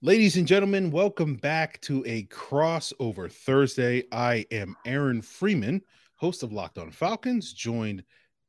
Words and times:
Ladies 0.00 0.36
and 0.36 0.46
gentlemen, 0.46 0.92
welcome 0.92 1.34
back 1.34 1.80
to 1.80 2.04
a 2.06 2.22
crossover 2.26 3.28
Thursday. 3.28 4.04
I 4.12 4.46
am 4.52 4.76
Aaron 4.86 5.20
Freeman, 5.20 5.82
host 6.14 6.44
of 6.44 6.52
Locked 6.52 6.78
On 6.78 6.92
Falcons, 6.92 7.52
joined 7.52 8.04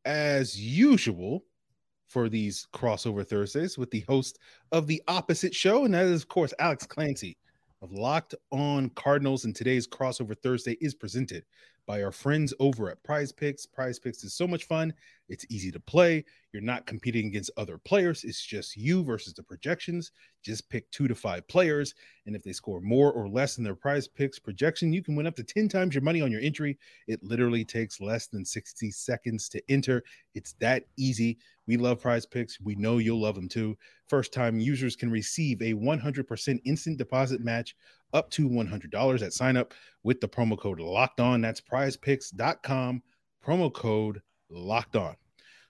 as 0.05 0.61
usual 0.61 1.43
for 2.05 2.29
these 2.29 2.67
crossover 2.71 3.27
Thursdays 3.27 3.79
with 3.79 3.89
the 3.89 4.01
host 4.01 4.37
of 4.71 4.85
the 4.85 5.01
opposite 5.07 5.55
show, 5.55 5.85
and 5.85 5.93
that 5.95 6.05
is, 6.05 6.21
of 6.21 6.27
course, 6.27 6.53
Alex 6.59 6.85
Clancy 6.85 7.35
of 7.81 7.93
Locked 7.93 8.35
On 8.51 8.87
Cardinals. 8.91 9.45
And 9.45 9.55
today's 9.55 9.87
crossover 9.87 10.37
Thursday 10.37 10.77
is 10.81 10.93
presented 10.93 11.45
by 11.89 12.03
our 12.03 12.11
friends 12.11 12.53
over 12.59 12.91
at 12.91 13.01
Prize 13.01 13.31
Picks. 13.31 13.65
Prize 13.65 13.97
Picks 13.97 14.23
is 14.23 14.35
so 14.35 14.47
much 14.47 14.65
fun. 14.65 14.93
It's 15.27 15.47
easy 15.49 15.71
to 15.71 15.79
play. 15.79 16.23
You're 16.53 16.61
not 16.61 16.85
competing 16.85 17.25
against 17.25 17.49
other 17.57 17.79
players. 17.79 18.23
It's 18.23 18.45
just 18.45 18.77
you 18.77 19.03
versus 19.03 19.33
the 19.33 19.41
projections. 19.41 20.11
Just 20.43 20.69
pick 20.69 20.89
two 20.91 21.07
to 21.07 21.15
five 21.15 21.47
players. 21.47 21.95
And 22.27 22.35
if 22.35 22.43
they 22.43 22.53
score 22.53 22.79
more 22.79 23.11
or 23.11 23.27
less 23.27 23.55
than 23.55 23.63
their 23.63 23.73
prize 23.73 24.07
picks 24.07 24.37
projection, 24.37 24.93
you 24.93 25.01
can 25.01 25.15
win 25.15 25.25
up 25.25 25.35
to 25.37 25.43
10 25.43 25.67
times 25.67 25.95
your 25.95 26.03
money 26.03 26.21
on 26.21 26.31
your 26.31 26.41
entry. 26.41 26.77
It 27.07 27.23
literally 27.23 27.65
takes 27.65 27.99
less 27.99 28.27
than 28.27 28.45
60 28.45 28.91
seconds 28.91 29.49
to 29.49 29.63
enter. 29.67 30.03
It's 30.35 30.53
that 30.59 30.83
easy. 30.95 31.39
We 31.69 31.77
love 31.77 32.01
prize 32.01 32.25
picks. 32.25 32.59
We 32.59 32.73
know 32.73 32.97
you'll 32.97 33.21
love 33.21 33.35
them 33.35 33.47
too. 33.47 33.77
First 34.07 34.33
time 34.33 34.59
users 34.59 34.95
can 34.95 35.11
receive 35.11 35.61
a 35.61 35.75
100% 35.75 36.59
instant 36.65 36.97
deposit 36.97 37.41
match 37.41 37.75
up 38.11 38.31
to 38.31 38.49
$100 38.49 39.21
at 39.21 39.33
sign 39.33 39.55
up 39.55 39.75
with 40.01 40.19
the 40.19 40.27
promo 40.27 40.57
code 40.57 40.79
locked 40.79 41.19
on. 41.19 41.41
That's 41.41 41.61
prizepicks.com, 41.61 43.03
promo 43.45 43.71
code 43.71 44.19
locked 44.49 44.95
on. 44.95 45.15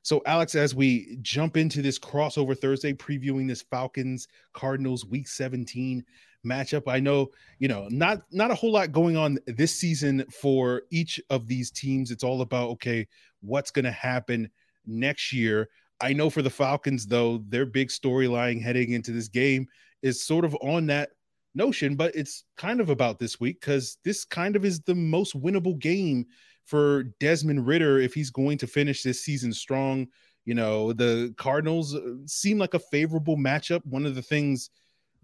So, 0.02 0.22
Alex, 0.26 0.56
as 0.56 0.74
we 0.74 1.18
jump 1.22 1.58
into 1.58 1.82
this 1.82 2.00
crossover 2.00 2.58
Thursday, 2.58 2.94
previewing 2.94 3.50
this 3.50 3.64
Falcons 3.64 4.30
Cardinals 4.54 5.06
Week 5.06 5.28
17 5.28 6.06
matchup, 6.48 6.84
I 6.88 7.02
know 7.02 7.32
you 7.58 7.68
know 7.68 7.90
not 7.90 8.22
not 8.32 8.52
a 8.52 8.56
whole 8.56 8.72
lot 8.72 8.94
going 8.94 9.18
on 9.18 9.38
this 9.48 9.76
season 9.76 10.24
for 10.32 10.84
each 10.92 11.20
of 11.30 11.46
these 11.46 11.72
teams. 11.72 12.10
It's 12.10 12.24
all 12.24 12.42
about 12.42 12.70
okay, 12.70 13.06
what's 13.42 13.70
going 13.70 13.84
to 13.84 13.92
happen 13.92 14.50
next 14.86 15.32
year. 15.34 15.70
I 16.02 16.14
know 16.14 16.30
for 16.30 16.42
the 16.42 16.50
Falcons, 16.50 17.06
though, 17.06 17.44
their 17.50 17.66
big 17.66 17.90
storyline 17.90 18.62
heading 18.62 18.92
into 18.92 19.12
this 19.12 19.28
game 19.28 19.68
is 20.02 20.26
sort 20.26 20.46
of 20.46 20.56
on 20.62 20.88
that 20.88 21.10
notion, 21.56 21.96
but 21.96 22.16
it's 22.16 22.46
kind 22.58 22.80
of 22.80 22.90
about 22.90 23.20
this 23.20 23.40
week 23.40 23.60
because 23.60 23.98
this 24.04 24.24
kind 24.24 24.56
of 24.56 24.64
is 24.64 24.80
the 24.82 24.96
most 24.96 25.40
winnable 25.40 25.78
game 25.78 26.26
for 26.66 27.04
Desmond 27.20 27.66
Ridder 27.66 28.00
if 28.00 28.14
he's 28.14 28.30
going 28.30 28.58
to 28.60 28.68
finish 28.68 29.04
this 29.04 29.24
season 29.24 29.52
strong. 29.52 30.08
You 30.46 30.56
know, 30.56 30.94
the 30.94 31.34
Cardinals 31.38 31.96
uh, 31.96 32.16
seem 32.26 32.58
like 32.58 32.74
a 32.74 32.80
favorable 32.80 33.38
matchup. 33.38 33.86
One 33.86 34.06
of 34.06 34.16
the 34.16 34.22
things 34.22 34.70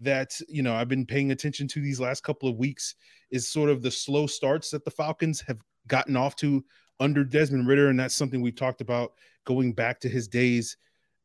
that, 0.00 0.38
you 0.48 0.62
know, 0.62 0.74
I've 0.74 0.88
been 0.88 1.06
paying 1.06 1.30
attention 1.30 1.68
to 1.68 1.80
these 1.80 2.00
last 2.00 2.22
couple 2.22 2.48
of 2.48 2.56
weeks 2.56 2.94
is 3.30 3.50
sort 3.50 3.70
of 3.70 3.82
the 3.82 3.90
slow 3.90 4.26
starts 4.26 4.70
that 4.70 4.84
the 4.84 4.90
Falcons 4.90 5.40
have 5.46 5.58
gotten 5.86 6.16
off 6.16 6.36
to 6.36 6.64
under 7.00 7.24
Desmond 7.24 7.68
Ridder, 7.68 7.88
And 7.88 7.98
that's 7.98 8.14
something 8.14 8.40
we've 8.40 8.56
talked 8.56 8.80
about 8.80 9.12
going 9.44 9.72
back 9.72 10.00
to 10.00 10.08
his 10.08 10.28
days 10.28 10.76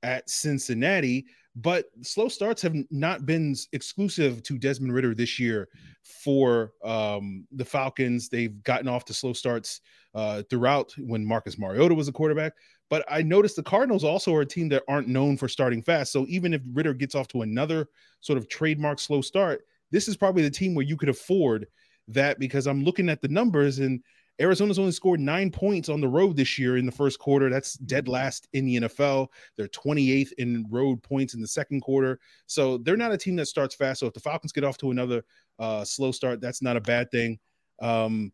at 0.03 0.29
Cincinnati 0.29 1.25
but 1.55 1.85
slow 2.01 2.29
starts 2.29 2.61
have 2.61 2.75
not 2.91 3.25
been 3.25 3.55
exclusive 3.73 4.41
to 4.43 4.57
Desmond 4.57 4.93
Ridder 4.93 5.13
this 5.13 5.37
year 5.37 5.67
for 6.03 6.71
um, 6.83 7.45
the 7.51 7.65
Falcons. 7.65 8.29
They've 8.29 8.63
gotten 8.63 8.87
off 8.87 9.03
to 9.05 9.13
slow 9.13 9.33
starts 9.33 9.81
uh, 10.15 10.43
throughout 10.49 10.93
when 10.97 11.25
Marcus 11.25 11.59
Mariota 11.59 11.93
was 11.93 12.07
a 12.07 12.13
quarterback. 12.13 12.53
But 12.89 13.05
I 13.09 13.21
noticed 13.21 13.57
the 13.57 13.63
Cardinals 13.63 14.03
also 14.03 14.33
are 14.35 14.41
a 14.41 14.45
team 14.45 14.69
that 14.69 14.83
aren't 14.87 15.07
known 15.07 15.37
for 15.37 15.47
starting 15.47 15.81
fast. 15.81 16.11
So 16.11 16.25
even 16.29 16.53
if 16.53 16.61
Ridder 16.73 16.93
gets 16.93 17.15
off 17.15 17.27
to 17.29 17.41
another 17.41 17.87
sort 18.21 18.37
of 18.37 18.47
trademark 18.47 18.99
slow 18.99 19.21
start, 19.21 19.61
this 19.91 20.07
is 20.07 20.15
probably 20.15 20.43
the 20.43 20.49
team 20.49 20.73
where 20.73 20.85
you 20.85 20.95
could 20.95 21.09
afford 21.09 21.67
that 22.07 22.39
because 22.39 22.65
I'm 22.65 22.83
looking 22.83 23.09
at 23.09 23.21
the 23.21 23.27
numbers 23.27 23.79
and 23.79 24.01
Arizona's 24.39 24.79
only 24.79 24.91
scored 24.91 25.19
nine 25.19 25.51
points 25.51 25.89
on 25.89 26.01
the 26.01 26.07
road 26.07 26.35
this 26.35 26.57
year 26.57 26.77
in 26.77 26.85
the 26.85 26.91
first 26.91 27.19
quarter. 27.19 27.49
That's 27.49 27.73
dead 27.73 28.07
last 28.07 28.47
in 28.53 28.65
the 28.65 28.77
NFL. 28.81 29.27
They're 29.57 29.67
28th 29.67 30.31
in 30.33 30.65
road 30.69 31.03
points 31.03 31.33
in 31.33 31.41
the 31.41 31.47
second 31.47 31.81
quarter. 31.81 32.19
So 32.47 32.77
they're 32.77 32.97
not 32.97 33.11
a 33.11 33.17
team 33.17 33.35
that 33.35 33.47
starts 33.47 33.75
fast. 33.75 33.99
So 33.99 34.07
if 34.07 34.13
the 34.13 34.19
Falcons 34.19 34.51
get 34.51 34.63
off 34.63 34.77
to 34.79 34.91
another 34.91 35.23
uh, 35.59 35.83
slow 35.83 36.11
start, 36.11 36.41
that's 36.41 36.61
not 36.61 36.77
a 36.77 36.81
bad 36.81 37.11
thing. 37.11 37.39
Um, 37.81 38.31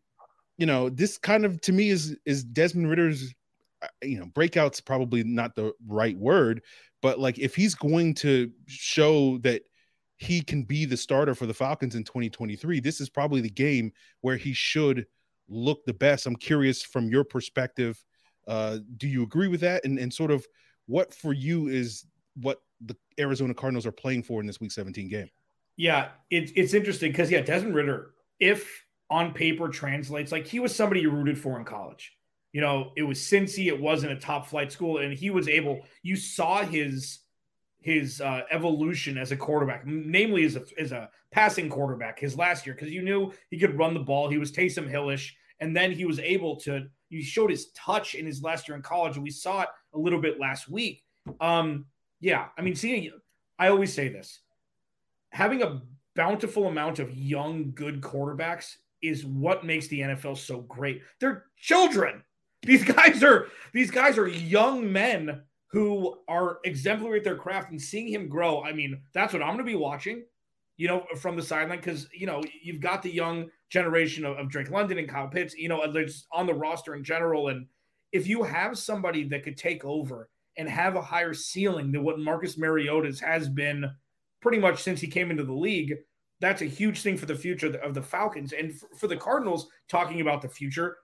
you 0.56 0.66
know, 0.66 0.88
this 0.88 1.18
kind 1.18 1.44
of 1.44 1.60
to 1.62 1.72
me 1.72 1.90
is 1.90 2.16
is 2.24 2.42
Desmond 2.42 2.90
Ridder's, 2.90 3.34
uh, 3.82 3.88
you 4.02 4.18
know, 4.18 4.26
breakout's 4.26 4.80
probably 4.80 5.22
not 5.24 5.54
the 5.54 5.72
right 5.86 6.16
word, 6.16 6.62
but 7.02 7.18
like 7.18 7.38
if 7.38 7.54
he's 7.54 7.74
going 7.74 8.14
to 8.14 8.50
show 8.66 9.38
that 9.38 9.62
he 10.16 10.40
can 10.40 10.64
be 10.64 10.84
the 10.84 10.96
starter 10.96 11.34
for 11.34 11.46
the 11.46 11.54
Falcons 11.54 11.94
in 11.94 12.02
2023, 12.02 12.80
this 12.80 13.00
is 13.00 13.08
probably 13.08 13.40
the 13.40 13.50
game 13.50 13.92
where 14.22 14.36
he 14.36 14.52
should– 14.54 15.06
look 15.48 15.84
the 15.84 15.94
best. 15.94 16.26
I'm 16.26 16.36
curious 16.36 16.82
from 16.82 17.08
your 17.08 17.24
perspective. 17.24 18.02
Uh, 18.46 18.78
do 18.96 19.06
you 19.06 19.22
agree 19.22 19.48
with 19.48 19.60
that? 19.60 19.84
And 19.84 19.98
and 19.98 20.12
sort 20.12 20.30
of 20.30 20.46
what 20.86 21.14
for 21.14 21.32
you 21.32 21.68
is 21.68 22.06
what 22.34 22.60
the 22.80 22.96
Arizona 23.18 23.54
Cardinals 23.54 23.86
are 23.86 23.92
playing 23.92 24.22
for 24.22 24.40
in 24.40 24.46
this 24.46 24.60
Week 24.60 24.72
17 24.72 25.08
game? 25.08 25.28
Yeah, 25.76 26.08
it's 26.30 26.52
it's 26.56 26.74
interesting 26.74 27.12
because 27.12 27.30
yeah, 27.30 27.40
Desmond 27.40 27.74
Ridder, 27.74 28.14
if 28.40 28.84
on 29.10 29.32
paper 29.32 29.68
translates 29.68 30.32
like 30.32 30.46
he 30.46 30.60
was 30.60 30.74
somebody 30.74 31.00
you 31.00 31.10
rooted 31.10 31.38
for 31.38 31.58
in 31.58 31.64
college. 31.64 32.14
You 32.52 32.62
know, 32.62 32.92
it 32.96 33.02
was 33.02 33.18
Cincy, 33.18 33.66
it 33.66 33.80
wasn't 33.80 34.12
a 34.12 34.16
top 34.16 34.46
flight 34.46 34.72
school, 34.72 34.98
and 34.98 35.12
he 35.12 35.30
was 35.30 35.48
able. 35.48 35.80
You 36.02 36.16
saw 36.16 36.62
his 36.62 37.20
his 37.88 38.20
uh, 38.20 38.42
evolution 38.50 39.16
as 39.16 39.32
a 39.32 39.36
quarterback, 39.36 39.86
namely 39.86 40.44
as 40.44 40.56
a, 40.56 40.64
as 40.78 40.92
a 40.92 41.08
passing 41.32 41.70
quarterback 41.70 42.20
his 42.20 42.36
last 42.36 42.66
year, 42.66 42.74
because 42.74 42.90
you 42.90 43.00
knew 43.00 43.32
he 43.50 43.58
could 43.58 43.78
run 43.78 43.94
the 43.94 44.00
ball. 44.00 44.28
He 44.28 44.36
was 44.36 44.52
Taysom 44.52 44.86
Hillish, 44.86 45.34
and 45.60 45.74
then 45.74 45.90
he 45.90 46.04
was 46.04 46.18
able 46.18 46.56
to. 46.60 46.86
He 47.08 47.22
showed 47.22 47.50
his 47.50 47.70
touch 47.70 48.14
in 48.14 48.26
his 48.26 48.42
last 48.42 48.68
year 48.68 48.76
in 48.76 48.82
college, 48.82 49.14
and 49.16 49.22
we 49.22 49.30
saw 49.30 49.62
it 49.62 49.68
a 49.94 49.98
little 49.98 50.20
bit 50.20 50.38
last 50.38 50.68
week. 50.68 51.02
Um, 51.40 51.86
yeah, 52.20 52.48
I 52.58 52.60
mean, 52.60 52.74
seeing. 52.74 53.10
I 53.58 53.68
always 53.68 53.94
say 53.94 54.08
this: 54.08 54.40
having 55.30 55.62
a 55.62 55.80
bountiful 56.14 56.66
amount 56.66 56.98
of 56.98 57.16
young, 57.16 57.72
good 57.74 58.02
quarterbacks 58.02 58.74
is 59.00 59.24
what 59.24 59.64
makes 59.64 59.88
the 59.88 60.00
NFL 60.00 60.36
so 60.36 60.60
great. 60.60 61.00
They're 61.20 61.46
children. 61.56 62.22
These 62.62 62.84
guys 62.96 63.22
are 63.22 63.48
these 63.72 63.90
guys 63.90 64.18
are 64.18 64.28
young 64.28 64.92
men 64.92 65.40
who 65.70 66.16
are 66.28 66.58
exemplary 66.64 67.18
at 67.18 67.24
their 67.24 67.36
craft 67.36 67.70
and 67.70 67.80
seeing 67.80 68.08
him 68.08 68.28
grow. 68.28 68.62
I 68.62 68.72
mean, 68.72 69.00
that's 69.12 69.32
what 69.32 69.42
I'm 69.42 69.48
going 69.54 69.58
to 69.58 69.64
be 69.64 69.76
watching, 69.76 70.24
you 70.76 70.88
know, 70.88 71.04
from 71.18 71.36
the 71.36 71.42
sideline 71.42 71.78
because, 71.78 72.08
you 72.12 72.26
know, 72.26 72.42
you've 72.62 72.80
got 72.80 73.02
the 73.02 73.12
young 73.12 73.50
generation 73.68 74.24
of, 74.24 74.38
of 74.38 74.48
Drake 74.48 74.70
London 74.70 74.98
and 74.98 75.08
Kyle 75.08 75.28
Pitts, 75.28 75.54
you 75.54 75.68
know, 75.68 75.82
on 76.32 76.46
the 76.46 76.54
roster 76.54 76.94
in 76.94 77.04
general. 77.04 77.48
And 77.48 77.66
if 78.12 78.26
you 78.26 78.42
have 78.42 78.78
somebody 78.78 79.24
that 79.28 79.42
could 79.42 79.58
take 79.58 79.84
over 79.84 80.30
and 80.56 80.68
have 80.68 80.96
a 80.96 81.02
higher 81.02 81.34
ceiling 81.34 81.92
than 81.92 82.02
what 82.02 82.18
Marcus 82.18 82.56
Mariota's 82.56 83.20
has 83.20 83.48
been 83.48 83.84
pretty 84.40 84.58
much 84.58 84.82
since 84.82 85.00
he 85.00 85.06
came 85.06 85.30
into 85.30 85.44
the 85.44 85.52
league, 85.52 85.94
that's 86.40 86.62
a 86.62 86.66
huge 86.66 87.02
thing 87.02 87.16
for 87.16 87.26
the 87.26 87.34
future 87.34 87.76
of 87.78 87.94
the 87.94 88.02
Falcons. 88.02 88.52
And 88.52 88.72
for 88.98 89.06
the 89.06 89.16
Cardinals, 89.16 89.68
talking 89.88 90.20
about 90.20 90.40
the 90.40 90.48
future, 90.48 90.96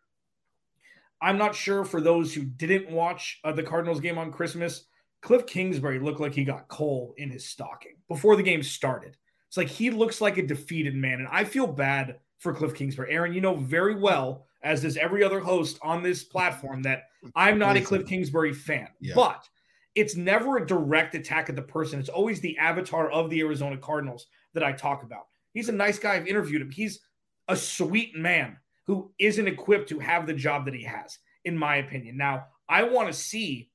I'm 1.25 1.39
not 1.39 1.55
sure 1.55 1.87
for 1.87 2.03
those 2.03 2.35
who 2.35 2.45
didn't 2.45 2.91
watch 2.91 3.41
uh, 3.45 3.53
the 3.53 3.63
Cardinals 3.63 3.99
game 3.99 4.19
on 4.19 4.31
Christmas, 4.31 4.85
Cliff 5.23 5.47
Kingsbury 5.47 5.99
looked 5.99 6.21
like 6.21 6.35
he 6.35 6.45
got 6.45 6.69
coal 6.69 7.15
in 7.17 7.31
his 7.31 7.47
stocking 7.47 7.95
before 8.09 8.37
the 8.37 8.43
game 8.43 8.63
started. 8.63 9.17
It's 9.49 9.57
like 9.57 9.69
he 9.69 9.89
looks 9.89 10.21
like 10.21 10.37
a 10.37 10.47
defeated 10.47 10.95
man. 10.95 11.21
And 11.21 11.29
I 11.29 11.45
feel 11.45 11.67
bad 11.67 12.17
for 12.41 12.53
Cliff 12.53 12.75
Kingsbury. 12.75 13.11
Aaron, 13.11 13.33
you 13.33 13.41
know 13.41 13.55
very 13.55 13.95
well, 13.95 14.45
as 14.63 14.83
does 14.83 14.99
every 14.99 15.25
other 15.25 15.41
host 15.41 15.79
on 15.83 16.03
this 16.03 16.25
platform, 16.25 16.83
that 16.83 17.05
I'm 17.35 17.59
not 17.59 17.79
a 17.79 17.81
Cliff 17.81 18.07
Kingsbury 18.07 18.53
fan. 18.53 18.89
Yeah. 19.01 19.15
But 19.15 19.49
it's 19.95 20.17
never 20.17 20.59
a 20.59 20.67
direct 20.67 21.15
attack 21.15 21.49
at 21.49 21.57
the 21.57 21.63
person. 21.63 21.99
It's 22.01 22.11
always 22.11 22.41
the 22.41 22.59
avatar 22.59 23.11
of 23.11 23.31
the 23.31 23.41
Arizona 23.41 23.79
Cardinals 23.79 24.27
that 24.53 24.63
I 24.63 24.73
talk 24.73 25.03
about. 25.03 25.25
He's 25.55 25.71
a 25.71 25.73
nice 25.73 25.99
guy. 25.99 26.17
I've 26.17 26.27
interviewed 26.27 26.61
him. 26.61 26.71
He's 26.71 27.01
a 27.49 27.57
sweet 27.57 28.15
man 28.15 28.59
who 28.87 29.11
isn't 29.19 29.49
equipped 29.49 29.89
to 29.89 29.99
have 29.99 30.27
the 30.27 30.35
job 30.35 30.65
that 30.67 30.75
he 30.75 30.85
has, 30.85 31.19
in 31.45 31.57
my 31.57 31.77
opinion. 31.77 32.17
Now, 32.17 32.47
I 32.69 32.83
want 32.85 33.09
to 33.09 33.15
see 33.15 33.71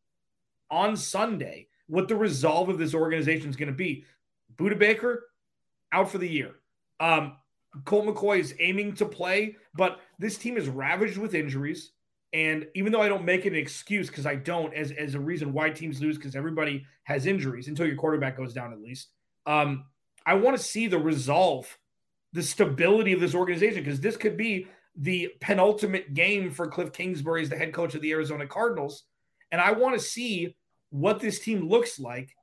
on 0.72 0.96
Sunday 0.96 1.68
what 1.88 2.08
the 2.08 2.16
resolve 2.16 2.70
of 2.70 2.78
this 2.78 2.94
organization 2.94 3.50
is 3.50 3.56
going 3.56 3.70
to 3.70 3.76
be. 3.76 4.06
Budda 4.56 4.78
Baker 4.78 5.26
out 5.92 6.12
for 6.12 6.20
the 6.20 6.30
year. 6.30 6.56
Um, 7.00 7.38
Colt 7.86 8.06
McCoy 8.06 8.40
is 8.40 8.56
aiming 8.60 8.94
to 8.96 9.06
play, 9.06 9.56
but 9.76 10.00
this 10.18 10.38
team 10.38 10.58
is 10.58 10.68
ravaged 10.68 11.18
with 11.18 11.36
injuries. 11.36 11.92
And 12.34 12.68
even 12.76 12.92
though 12.92 13.02
I 13.02 13.10
don't 13.10 13.26
make 13.26 13.46
an 13.46 13.56
excuse, 13.56 14.08
because 14.08 14.26
I 14.26 14.36
don't, 14.36 14.74
as, 14.74 14.92
as 14.92 15.16
a 15.16 15.20
reason 15.20 15.54
why 15.54 15.70
teams 15.72 16.02
lose, 16.02 16.18
because 16.18 16.36
everybody 16.36 16.86
has 17.04 17.26
injuries 17.26 17.68
until 17.68 17.88
your 17.88 17.96
quarterback 17.96 18.38
goes 18.38 18.54
down 18.54 18.72
at 18.72 18.82
least. 18.82 19.10
Um, 19.48 19.86
I 20.26 20.36
want 20.36 20.56
to 20.56 20.62
see 20.62 20.88
the 20.88 21.00
resolve, 21.00 21.76
the 22.34 22.44
stability 22.44 23.14
of 23.14 23.20
this 23.20 23.34
organization, 23.34 23.84
because 23.84 24.00
this 24.00 24.18
could 24.18 24.38
be 24.38 24.68
the 25.02 25.32
penultimate 25.42 26.14
game 26.14 26.52
for 26.52 26.68
Cliff 26.68 26.92
Kingsbury 26.94 27.42
as 27.42 27.50
the 27.50 27.58
head 27.58 27.74
coach 27.74 27.96
of 27.96 28.02
the 28.02 28.12
Arizona 28.12 28.46
Cardinals. 28.46 29.06
And 29.52 29.62
I 29.62 29.72
want 29.72 29.96
to 29.96 30.00
see 30.00 30.56
what 30.92 31.20
this 31.20 31.40
team 31.40 31.68
looks 31.68 32.00
like 32.00 32.36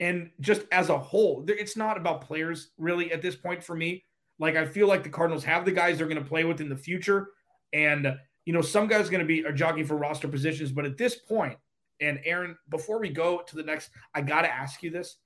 And 0.00 0.30
just 0.40 0.62
as 0.72 0.88
a 0.88 0.98
whole, 0.98 1.44
it's 1.46 1.76
not 1.76 1.98
about 1.98 2.22
players 2.22 2.70
really 2.78 3.12
at 3.12 3.20
this 3.20 3.36
point 3.36 3.62
for 3.62 3.76
me. 3.76 4.04
Like 4.38 4.56
I 4.56 4.64
feel 4.64 4.88
like 4.88 5.02
the 5.02 5.10
Cardinals 5.10 5.44
have 5.44 5.66
the 5.66 5.72
guys 5.72 5.98
they're 5.98 6.08
going 6.08 6.22
to 6.22 6.28
play 6.28 6.44
with 6.44 6.62
in 6.62 6.70
the 6.70 6.76
future, 6.76 7.28
and 7.74 8.16
you 8.46 8.54
know 8.54 8.62
some 8.62 8.86
guys 8.88 9.08
are 9.08 9.10
going 9.10 9.20
to 9.20 9.26
be 9.26 9.44
are 9.44 9.52
jockeying 9.52 9.86
for 9.86 9.96
roster 9.96 10.28
positions. 10.28 10.72
But 10.72 10.86
at 10.86 10.96
this 10.96 11.16
point, 11.16 11.58
and 12.00 12.18
Aaron, 12.24 12.56
before 12.70 12.98
we 12.98 13.10
go 13.10 13.42
to 13.46 13.56
the 13.56 13.62
next, 13.62 13.90
I 14.14 14.22
got 14.22 14.42
to 14.42 14.50
ask 14.50 14.82
you 14.82 14.90
this: 14.90 15.18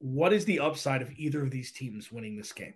What 0.00 0.32
is 0.32 0.44
the 0.44 0.58
upside 0.58 1.02
of 1.02 1.12
either 1.12 1.40
of 1.42 1.52
these 1.52 1.70
teams 1.70 2.10
winning 2.10 2.36
this 2.36 2.52
game? 2.52 2.74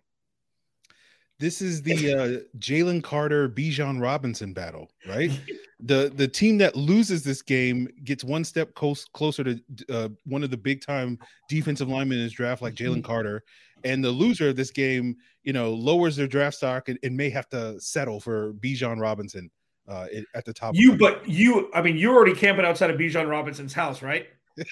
This 1.41 1.63
is 1.63 1.81
the 1.81 2.13
uh, 2.13 2.59
Jalen 2.59 3.03
Carter 3.03 3.49
Bijan 3.49 3.99
Robinson 3.99 4.53
battle, 4.53 4.91
right? 5.09 5.31
the 5.81 6.13
The 6.15 6.29
team 6.29 6.59
that 6.59 6.77
loses 6.77 7.25
this 7.25 7.41
game 7.41 7.89
gets 8.05 8.23
one 8.23 8.45
step 8.45 8.75
close, 8.75 9.07
closer 9.07 9.43
to 9.45 9.61
uh, 9.89 10.09
one 10.27 10.45
of 10.45 10.51
the 10.51 10.59
big 10.59 10.85
time 10.85 11.19
defensive 11.49 11.89
linemen 11.89 12.19
in 12.19 12.25
his 12.25 12.35
draft, 12.35 12.61
like 12.61 12.75
Jalen 12.75 13.03
Carter, 13.03 13.43
and 13.85 14.05
the 14.05 14.11
loser 14.11 14.51
of 14.51 14.57
this 14.57 14.71
game, 14.71 15.17
you 15.43 15.55
know, 15.55 15.73
lowers 15.73 16.15
their 16.15 16.27
draft 16.27 16.59
stock 16.59 16.91
and, 16.91 16.99
and 17.03 17.17
may 17.17 17.31
have 17.31 17.49
to 17.49 17.81
settle 17.81 18.21
for 18.21 18.53
Bijan 18.53 19.01
Robinson 19.01 19.51
uh, 19.89 20.09
at 20.35 20.45
the 20.45 20.53
top. 20.53 20.75
You, 20.75 20.99
but 20.99 21.27
you, 21.27 21.71
I 21.73 21.81
mean, 21.81 21.97
you're 21.97 22.15
already 22.15 22.35
camping 22.35 22.67
outside 22.67 22.91
of 22.91 22.99
Bijan 22.99 23.31
Robinson's 23.31 23.73
house, 23.73 24.03
right? 24.03 24.29
yeah. 24.57 24.65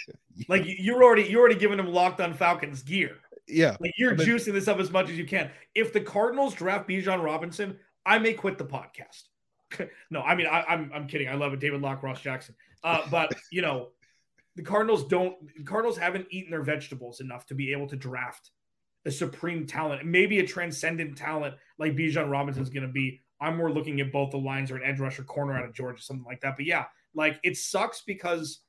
Like 0.49 0.65
you're 0.67 1.03
already 1.03 1.23
you're 1.23 1.41
already 1.41 1.59
giving 1.59 1.79
him 1.79 1.89
locked 1.95 2.21
on 2.21 2.35
Falcons 2.35 2.83
gear 2.83 3.17
yeah. 3.49 3.77
Like 3.81 3.95
you're 3.97 4.15
juicing 4.15 4.53
this 4.53 4.69
up 4.69 4.79
as 4.79 4.91
much 4.91 5.11
as 5.11 5.19
you 5.19 5.27
can. 5.27 5.51
If 5.75 5.93
the 5.93 6.01
Cardinals 6.01 6.55
draft 6.55 6.89
Bijan 6.89 7.23
Robinson, 7.23 7.79
I 8.05 8.19
may 8.19 8.33
quit 8.33 8.59
the 8.59 8.65
podcast. 8.65 9.89
no, 10.11 10.23
I 10.23 10.35
mean 10.35 10.47
I, 10.47 10.61
am 10.61 10.65
I'm, 10.69 10.91
I'm 10.95 11.07
kidding. 11.07 11.29
I 11.29 11.35
love 11.35 11.53
it, 11.53 11.61
David 11.61 11.81
Locke, 11.81 12.03
Ross 12.03 12.21
Jackson. 12.21 12.55
Uh, 12.83 13.03
but 13.11 13.33
you 13.53 13.63
know, 13.63 13.89
the 14.57 14.63
Cardinals 14.63 15.07
don't. 15.07 15.37
The 15.57 15.65
Cardinals 15.65 15.99
haven't 15.99 16.27
eaten 16.31 16.51
their 16.51 16.63
vegetables 16.63 17.21
enough 17.21 17.47
to 17.47 17.55
be 17.55 17.73
able 17.73 17.89
to 17.89 17.97
draft 17.97 18.51
a 19.05 19.11
supreme 19.11 19.67
talent, 19.67 20.05
maybe 20.05 20.39
a 20.39 20.47
transcendent 20.47 21.17
talent 21.17 21.55
like 21.79 21.95
Bijan 21.95 22.31
Robinson 22.31 22.63
is 22.63 22.71
going 22.71 22.87
to 22.87 22.93
be. 22.93 23.21
I'm 23.41 23.57
more 23.57 23.71
looking 23.71 24.01
at 24.01 24.11
both 24.11 24.33
the 24.33 24.39
lines 24.39 24.71
or 24.71 24.77
an 24.77 24.83
edge 24.85 24.99
rusher 24.99 25.23
corner 25.23 25.57
out 25.57 25.65
of 25.65 25.73
Georgia, 25.73 26.03
something 26.03 26.27
like 26.27 26.41
that. 26.41 26.57
But 26.57 26.67
yeah, 26.67 26.87
like 27.15 27.39
it 27.45 27.57
sucks 27.57 28.03
because 28.03 28.61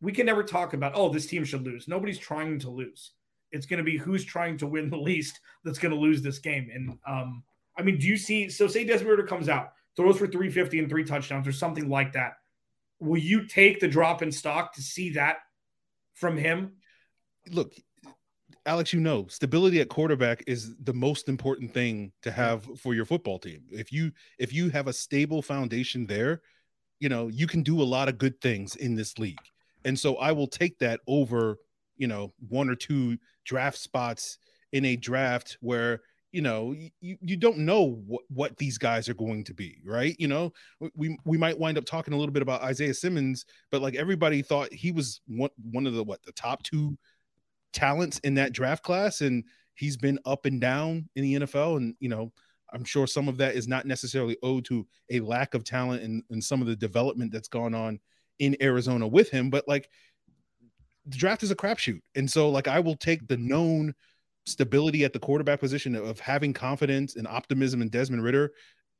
we 0.00 0.12
can 0.12 0.26
never 0.26 0.42
talk 0.42 0.72
about 0.72 0.92
oh 0.94 1.10
this 1.10 1.26
team 1.26 1.44
should 1.44 1.62
lose. 1.62 1.88
Nobody's 1.88 2.18
trying 2.18 2.58
to 2.60 2.70
lose. 2.70 3.12
It's 3.54 3.66
going 3.66 3.78
to 3.78 3.84
be 3.84 3.96
who's 3.96 4.24
trying 4.24 4.58
to 4.58 4.66
win 4.66 4.90
the 4.90 4.96
least 4.96 5.40
that's 5.64 5.78
going 5.78 5.94
to 5.94 6.00
lose 6.00 6.22
this 6.22 6.38
game. 6.38 6.70
And 6.72 6.98
um, 7.08 7.42
I 7.78 7.82
mean, 7.82 7.98
do 7.98 8.06
you 8.06 8.16
see? 8.16 8.48
So 8.48 8.66
say 8.66 8.84
Desmond 8.84 9.10
Ridder 9.10 9.26
comes 9.26 9.48
out, 9.48 9.72
throws 9.96 10.18
for 10.18 10.26
350 10.26 10.78
and 10.78 10.88
three 10.88 11.04
touchdowns 11.04 11.48
or 11.48 11.52
something 11.52 11.88
like 11.88 12.12
that. 12.12 12.34
Will 13.00 13.20
you 13.20 13.46
take 13.46 13.80
the 13.80 13.88
drop 13.88 14.22
in 14.22 14.30
stock 14.30 14.74
to 14.74 14.82
see 14.82 15.10
that 15.10 15.38
from 16.14 16.36
him? 16.36 16.72
Look, 17.50 17.72
Alex, 18.66 18.92
you 18.92 19.00
know, 19.00 19.26
stability 19.28 19.80
at 19.80 19.88
quarterback 19.88 20.42
is 20.46 20.74
the 20.82 20.94
most 20.94 21.28
important 21.28 21.72
thing 21.72 22.12
to 22.22 22.30
have 22.30 22.64
for 22.78 22.94
your 22.94 23.04
football 23.04 23.38
team. 23.38 23.62
If 23.70 23.92
you 23.92 24.12
if 24.38 24.52
you 24.52 24.70
have 24.70 24.86
a 24.86 24.92
stable 24.92 25.42
foundation 25.42 26.06
there, 26.06 26.40
you 26.98 27.08
know, 27.08 27.28
you 27.28 27.46
can 27.46 27.62
do 27.62 27.82
a 27.82 27.84
lot 27.84 28.08
of 28.08 28.18
good 28.18 28.40
things 28.40 28.76
in 28.76 28.94
this 28.94 29.18
league. 29.18 29.38
And 29.84 29.98
so 29.98 30.16
I 30.16 30.32
will 30.32 30.46
take 30.46 30.78
that 30.78 31.00
over, 31.06 31.58
you 31.96 32.06
know, 32.06 32.32
one 32.48 32.68
or 32.68 32.74
two 32.74 33.18
draft 33.44 33.78
spots 33.78 34.38
in 34.72 34.84
a 34.84 34.96
draft 34.96 35.56
where 35.60 36.00
you 36.32 36.42
know 36.42 36.74
you, 37.00 37.16
you 37.20 37.36
don't 37.36 37.58
know 37.58 38.02
what, 38.06 38.22
what 38.28 38.56
these 38.56 38.76
guys 38.76 39.08
are 39.08 39.14
going 39.14 39.44
to 39.44 39.54
be 39.54 39.80
right? 39.84 40.16
You 40.18 40.28
know 40.28 40.52
we 40.96 41.16
we 41.24 41.38
might 41.38 41.58
wind 41.58 41.78
up 41.78 41.84
talking 41.84 42.12
a 42.12 42.16
little 42.16 42.32
bit 42.32 42.42
about 42.42 42.62
isaiah 42.62 42.92
simmons 42.92 43.46
but 43.70 43.80
like 43.80 43.94
everybody 43.94 44.42
thought 44.42 44.72
he 44.72 44.90
was 44.90 45.20
one, 45.28 45.50
one 45.70 45.86
of 45.86 45.94
the 45.94 46.02
what 46.02 46.22
the 46.24 46.32
top 46.32 46.62
two 46.64 46.98
talents 47.72 48.18
in 48.20 48.34
that 48.34 48.52
draft 48.52 48.82
class 48.82 49.20
and 49.20 49.44
he's 49.74 49.96
been 49.96 50.18
up 50.24 50.46
and 50.46 50.60
down 50.60 51.08
in 51.16 51.22
the 51.22 51.34
nfl 51.40 51.76
and 51.76 51.94
you 51.98 52.08
know 52.08 52.32
i'm 52.72 52.84
sure 52.84 53.06
some 53.06 53.28
of 53.28 53.36
that 53.36 53.56
is 53.56 53.66
not 53.66 53.84
necessarily 53.84 54.36
owed 54.42 54.64
to 54.64 54.86
a 55.10 55.20
lack 55.20 55.54
of 55.54 55.64
talent 55.64 56.02
and, 56.02 56.22
and 56.30 56.42
some 56.42 56.60
of 56.60 56.68
the 56.68 56.76
development 56.76 57.32
that's 57.32 57.48
gone 57.48 57.74
on 57.74 57.98
in 58.38 58.56
arizona 58.62 59.06
with 59.06 59.28
him 59.28 59.50
but 59.50 59.66
like 59.66 59.90
the 61.06 61.18
draft 61.18 61.42
is 61.42 61.50
a 61.50 61.56
crapshoot. 61.56 62.00
And 62.14 62.30
so, 62.30 62.48
like, 62.50 62.68
I 62.68 62.80
will 62.80 62.96
take 62.96 63.26
the 63.28 63.36
known 63.36 63.94
stability 64.46 65.04
at 65.04 65.12
the 65.12 65.18
quarterback 65.18 65.60
position 65.60 65.94
of 65.94 66.20
having 66.20 66.52
confidence 66.52 67.16
and 67.16 67.26
optimism 67.26 67.82
in 67.82 67.88
Desmond 67.88 68.22
Ridder 68.22 68.52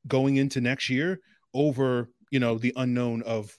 going 0.06 0.36
into 0.36 0.60
next 0.60 0.88
year 0.90 1.20
over, 1.52 2.10
you 2.30 2.40
know, 2.40 2.58
the 2.58 2.72
unknown 2.76 3.22
of 3.22 3.56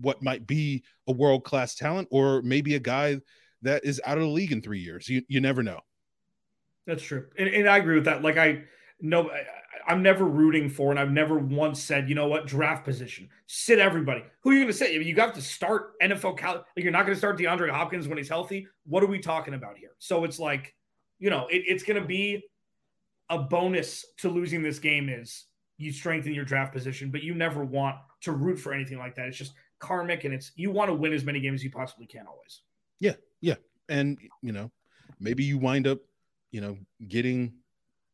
what 0.00 0.22
might 0.22 0.46
be 0.46 0.82
a 1.06 1.12
world 1.12 1.44
class 1.44 1.74
talent 1.74 2.08
or 2.10 2.42
maybe 2.42 2.74
a 2.74 2.80
guy 2.80 3.18
that 3.62 3.84
is 3.84 4.00
out 4.04 4.18
of 4.18 4.24
the 4.24 4.30
league 4.30 4.52
in 4.52 4.62
three 4.62 4.80
years. 4.80 5.08
You, 5.08 5.22
you 5.28 5.40
never 5.40 5.62
know. 5.62 5.80
That's 6.86 7.02
true. 7.02 7.26
And, 7.38 7.48
and 7.48 7.68
I 7.68 7.78
agree 7.78 7.96
with 7.96 8.04
that. 8.04 8.22
Like, 8.22 8.38
I, 8.38 8.64
no, 9.00 9.30
I'm 9.88 10.02
never 10.02 10.26
rooting 10.26 10.68
for, 10.68 10.90
and 10.90 11.00
I've 11.00 11.10
never 11.10 11.38
once 11.38 11.82
said, 11.82 12.10
you 12.10 12.14
know 12.14 12.28
what, 12.28 12.46
draft 12.46 12.84
position, 12.84 13.30
sit 13.46 13.78
everybody. 13.78 14.22
Who 14.42 14.50
are 14.50 14.52
you 14.52 14.58
going 14.60 14.72
to 14.72 14.76
say? 14.76 14.94
You 14.94 15.14
got 15.14 15.34
to 15.34 15.40
start 15.40 15.98
NFL. 16.00 16.36
Cal- 16.36 16.66
you're 16.76 16.92
not 16.92 17.06
going 17.06 17.14
to 17.14 17.18
start 17.18 17.38
DeAndre 17.38 17.70
Hopkins 17.70 18.06
when 18.06 18.18
he's 18.18 18.28
healthy. 18.28 18.68
What 18.84 19.02
are 19.02 19.06
we 19.06 19.18
talking 19.18 19.54
about 19.54 19.78
here? 19.78 19.92
So 19.98 20.24
it's 20.24 20.38
like, 20.38 20.74
you 21.18 21.30
know, 21.30 21.46
it, 21.48 21.62
it's 21.66 21.82
going 21.82 22.00
to 22.00 22.06
be 22.06 22.44
a 23.30 23.38
bonus 23.38 24.04
to 24.18 24.28
losing 24.28 24.62
this 24.62 24.78
game 24.78 25.08
is 25.08 25.46
you 25.78 25.90
strengthen 25.90 26.34
your 26.34 26.44
draft 26.44 26.74
position, 26.74 27.10
but 27.10 27.22
you 27.22 27.34
never 27.34 27.64
want 27.64 27.96
to 28.22 28.32
root 28.32 28.58
for 28.58 28.74
anything 28.74 28.98
like 28.98 29.14
that. 29.14 29.28
It's 29.28 29.38
just 29.38 29.54
karmic, 29.78 30.24
and 30.24 30.34
it's 30.34 30.52
you 30.54 30.70
want 30.70 30.90
to 30.90 30.94
win 30.94 31.14
as 31.14 31.24
many 31.24 31.40
games 31.40 31.60
as 31.60 31.64
you 31.64 31.70
possibly 31.70 32.06
can 32.06 32.26
always. 32.26 32.60
Yeah, 33.00 33.14
yeah, 33.40 33.56
and 33.88 34.18
you 34.42 34.52
know, 34.52 34.70
maybe 35.18 35.44
you 35.44 35.56
wind 35.56 35.86
up, 35.86 36.00
you 36.50 36.60
know, 36.60 36.76
getting 37.06 37.54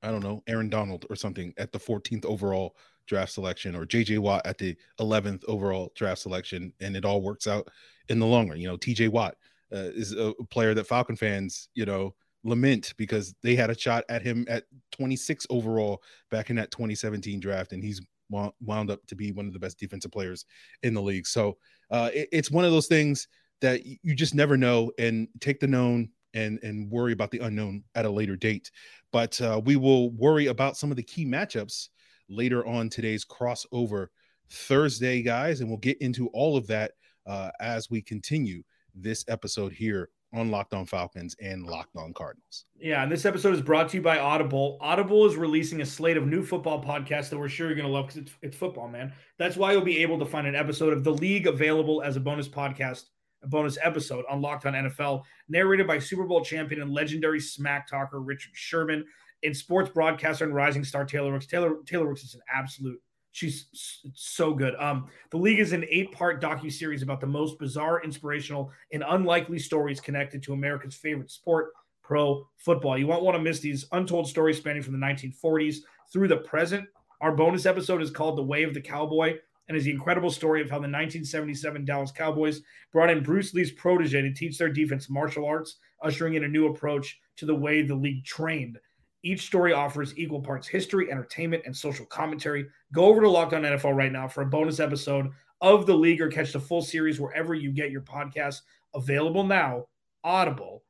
I 0.05 0.11
don't 0.11 0.23
know, 0.23 0.43
Aaron 0.47 0.69
Donald 0.69 1.06
or 1.09 1.17
something 1.17 1.55
at 1.56 1.73
the 1.73 1.79
14th 1.79 2.27
overall 2.27 2.77
draft 3.06 3.33
selection 3.33 3.75
or 3.75 3.87
JJ 3.87 4.19
Watt 4.19 4.43
at 4.47 4.59
the 4.59 4.77
11th 5.01 5.45
overall 5.49 5.93
draft 5.95 6.21
selection 6.21 6.73
and 6.81 6.97
it 6.97 7.05
all 7.05 7.23
works 7.23 7.47
out 7.47 7.69
in 8.09 8.19
the 8.19 8.27
long 8.27 8.49
run. 8.49 8.61
You 8.61 8.69
know, 8.69 8.77
TJ 8.77 9.09
Watt 9.09 9.37
uh, 9.73 9.91
is 9.95 10.12
a 10.12 10.35
player 10.51 10.75
that 10.75 10.87
Falcon 10.87 11.17
fans, 11.17 11.69
you 11.75 11.87
know, 11.87 12.15
lament 12.45 12.93
because 12.99 13.35
they 13.43 13.56
had 13.56 13.71
a 13.71 13.79
shot 13.79 14.05
at 14.11 14.23
him 14.23 14.45
at 14.49 14.65
26 14.93 15.47
overall 15.49 16.03
back 16.31 16.51
in 16.51 16.56
that 16.56 16.71
2017 16.71 17.41
draft 17.41 17.73
and 17.73 17.83
he's 17.83 18.01
wound 18.29 18.91
up 18.91 19.05
to 19.06 19.15
be 19.15 19.33
one 19.33 19.47
of 19.47 19.53
the 19.53 19.59
best 19.59 19.79
defensive 19.79 20.12
players 20.12 20.45
in 20.83 20.93
the 20.93 21.01
league. 21.03 21.27
So 21.27 21.56
uh, 21.91 22.11
it, 22.12 22.29
it's 22.33 22.51
one 22.51 22.65
of 22.65 22.73
those 22.73 22.89
things 22.89 23.29
that 23.61 23.85
you 23.87 24.15
just 24.15 24.35
never 24.35 24.56
know 24.56 24.93
and 24.99 25.29
take 25.41 25.61
the 25.61 25.67
known 25.67 26.11
and 26.35 26.59
and 26.63 26.91
worry 26.91 27.13
about 27.13 27.31
the 27.31 27.39
unknown 27.39 27.82
at 27.94 28.05
a 28.05 28.11
later 28.11 28.37
date. 28.37 28.70
But 29.13 29.41
uh, 29.41 29.61
we 29.65 29.77
will 29.77 30.11
worry 30.11 30.47
about 30.47 30.77
some 30.77 30.91
of 30.91 30.97
the 30.97 31.03
key 31.03 31.25
matchups 31.25 31.89
later 32.29 32.67
on 32.67 32.91
today's 32.91 33.25
crossover 33.25 34.08
Thursday, 34.51 35.23
guys, 35.23 35.61
and 35.61 35.69
we'll 35.69 35.79
get 35.79 36.01
into 36.01 36.29
all 36.29 36.56
of 36.56 36.67
that 36.67 36.93
uh, 37.27 37.51
as 37.61 37.91
we 37.91 38.03
continue 38.03 38.63
this 38.94 39.25
episode 39.29 39.73
here 39.73 40.11
on 40.35 40.51
Locked 40.51 40.75
On 40.75 40.85
Falcons 40.85 41.37
and 41.41 41.65
Locked 41.65 41.97
On 41.97 42.13
Cardinals. 42.13 42.67
Yeah, 42.77 43.03
and 43.03 43.11
this 43.11 43.25
episode 43.25 43.55
is 43.55 43.63
brought 43.63 43.89
to 43.91 43.99
you 43.99 44.03
by 44.03 44.19
Audible. 44.19 44.79
Audible 44.81 45.27
is 45.27 45.37
releasing 45.37 45.81
a 45.81 45.87
slate 45.87 46.17
of 46.17 46.27
new 46.27 46.43
football 46.43 46.82
podcasts 46.82 47.31
that 47.31 47.39
we're 47.39 47.49
sure 47.49 47.69
you're 47.69 47.77
going 47.77 47.87
to 47.87 47.93
love 47.93 48.08
because 48.08 48.23
it's, 48.23 48.32
it's 48.43 48.56
football, 48.56 48.89
man. 48.89 49.13
That's 49.39 49.56
why 49.56 49.73
you'll 49.73 49.82
be 49.82 50.03
able 50.03 50.19
to 50.19 50.27
find 50.27 50.47
an 50.47 50.56
episode 50.56 50.93
of 50.93 51.05
The 51.05 51.13
League 51.13 51.47
available 51.47 52.03
as 52.03 52.17
a 52.17 52.20
bonus 52.20 52.49
podcast 52.49 53.05
a 53.44 53.48
bonus 53.48 53.79
episode 53.82 54.24
on 54.29 54.41
Locked 54.41 54.67
On 54.67 54.72
NFL, 54.72 55.22
narrated 55.48 55.86
by 55.86 55.98
Super 55.98 56.24
Bowl 56.24 56.43
champion 56.43 56.82
and 56.82 56.93
legendary 56.93 57.41
smack 57.41 57.89
talker 57.89 58.20
Richard 58.20 58.53
Sherman 58.55 59.05
and 59.43 59.56
sports 59.56 59.91
broadcaster 59.91 60.44
and 60.44 60.55
rising 60.55 60.84
star 60.84 61.05
Taylor 61.05 61.32
Rooks. 61.32 61.46
Taylor 61.46 61.77
Taylor 61.86 62.06
Rooks 62.06 62.24
is 62.24 62.34
an 62.34 62.41
absolute. 62.53 63.01
She's 63.32 63.67
so 64.15 64.55
good. 64.55 64.74
Um, 64.77 65.08
the 65.31 65.36
league 65.36 65.58
is 65.58 65.72
an 65.72 65.84
eight-part 65.91 66.41
docu 66.41 66.72
series 66.72 67.03
about 67.03 67.20
the 67.20 67.27
most 67.27 67.58
bizarre, 67.58 68.01
inspirational, 68.05 68.70
and 68.93 69.03
unlikely 69.08 69.58
stories 69.58 70.01
connected 70.01 70.41
to 70.44 70.53
America's 70.53 70.94
favorite 70.94 71.32
sport, 71.32 71.70
pro 72.03 72.46
football. 72.58 72.96
You 72.96 73.08
won't 73.08 73.24
want 73.24 73.36
to 73.36 73.43
miss 73.43 73.58
these 73.58 73.86
untold 73.91 74.29
stories 74.29 74.58
spanning 74.58 74.82
from 74.82 74.93
the 74.93 75.05
1940s 75.05 75.79
through 76.13 76.29
the 76.29 76.36
present. 76.36 76.86
Our 77.20 77.34
bonus 77.34 77.67
episode 77.67 78.03
is 78.03 78.10
called 78.10 78.39
"The 78.39 78.43
Way 78.43 78.63
of 78.63 78.72
the 78.72 78.81
Cowboy." 78.81 79.39
And 79.69 79.77
is 79.77 79.85
the 79.85 79.91
incredible 79.91 80.31
story 80.31 80.61
of 80.61 80.69
how 80.69 80.77
the 80.77 80.83
1977 80.83 81.85
Dallas 81.85 82.13
Cowboys 82.13 82.63
brought 82.93 83.11
in 83.11 83.23
Bruce 83.23 83.55
Lee's 83.55 83.73
protege 83.73 84.23
to 84.23 84.33
teach 84.33 84.59
their 84.59 84.69
defense 84.69 85.09
martial 85.09 85.47
arts, 85.47 85.77
ushering 86.03 86.35
in 86.35 86.44
a 86.44 86.49
new 86.49 86.67
approach 86.69 87.19
to 87.37 87.47
the 87.47 87.55
way 87.55 87.83
the 87.83 87.94
league 87.94 88.25
trained. 88.25 88.79
Each 89.23 89.47
story 89.47 89.73
offers 89.73 90.19
equal 90.19 90.43
parts 90.43 90.69
history, 90.69 91.11
entertainment, 91.11 91.63
and 91.65 91.75
social 91.75 92.05
commentary. 92.05 92.67
Go 92.93 93.06
over 93.06 93.23
to 93.23 93.31
Locked 93.31 93.55
On 93.55 93.63
NFL 93.63 93.97
right 93.97 94.13
now 94.13 94.29
for 94.29 94.43
a 94.43 94.47
bonus 94.47 94.81
episode 94.81 95.31
of 95.63 95.87
the 95.87 95.94
league 95.94 96.21
or 96.21 96.29
catch 96.29 96.53
the 96.53 96.61
full 96.61 96.83
series 96.83 97.19
wherever 97.19 97.55
you 97.55 97.73
get 97.73 97.91
your 97.91 98.03
podcasts. 98.03 98.61
Available 98.94 99.44
now, 99.44 99.87
Audible. 100.23 100.83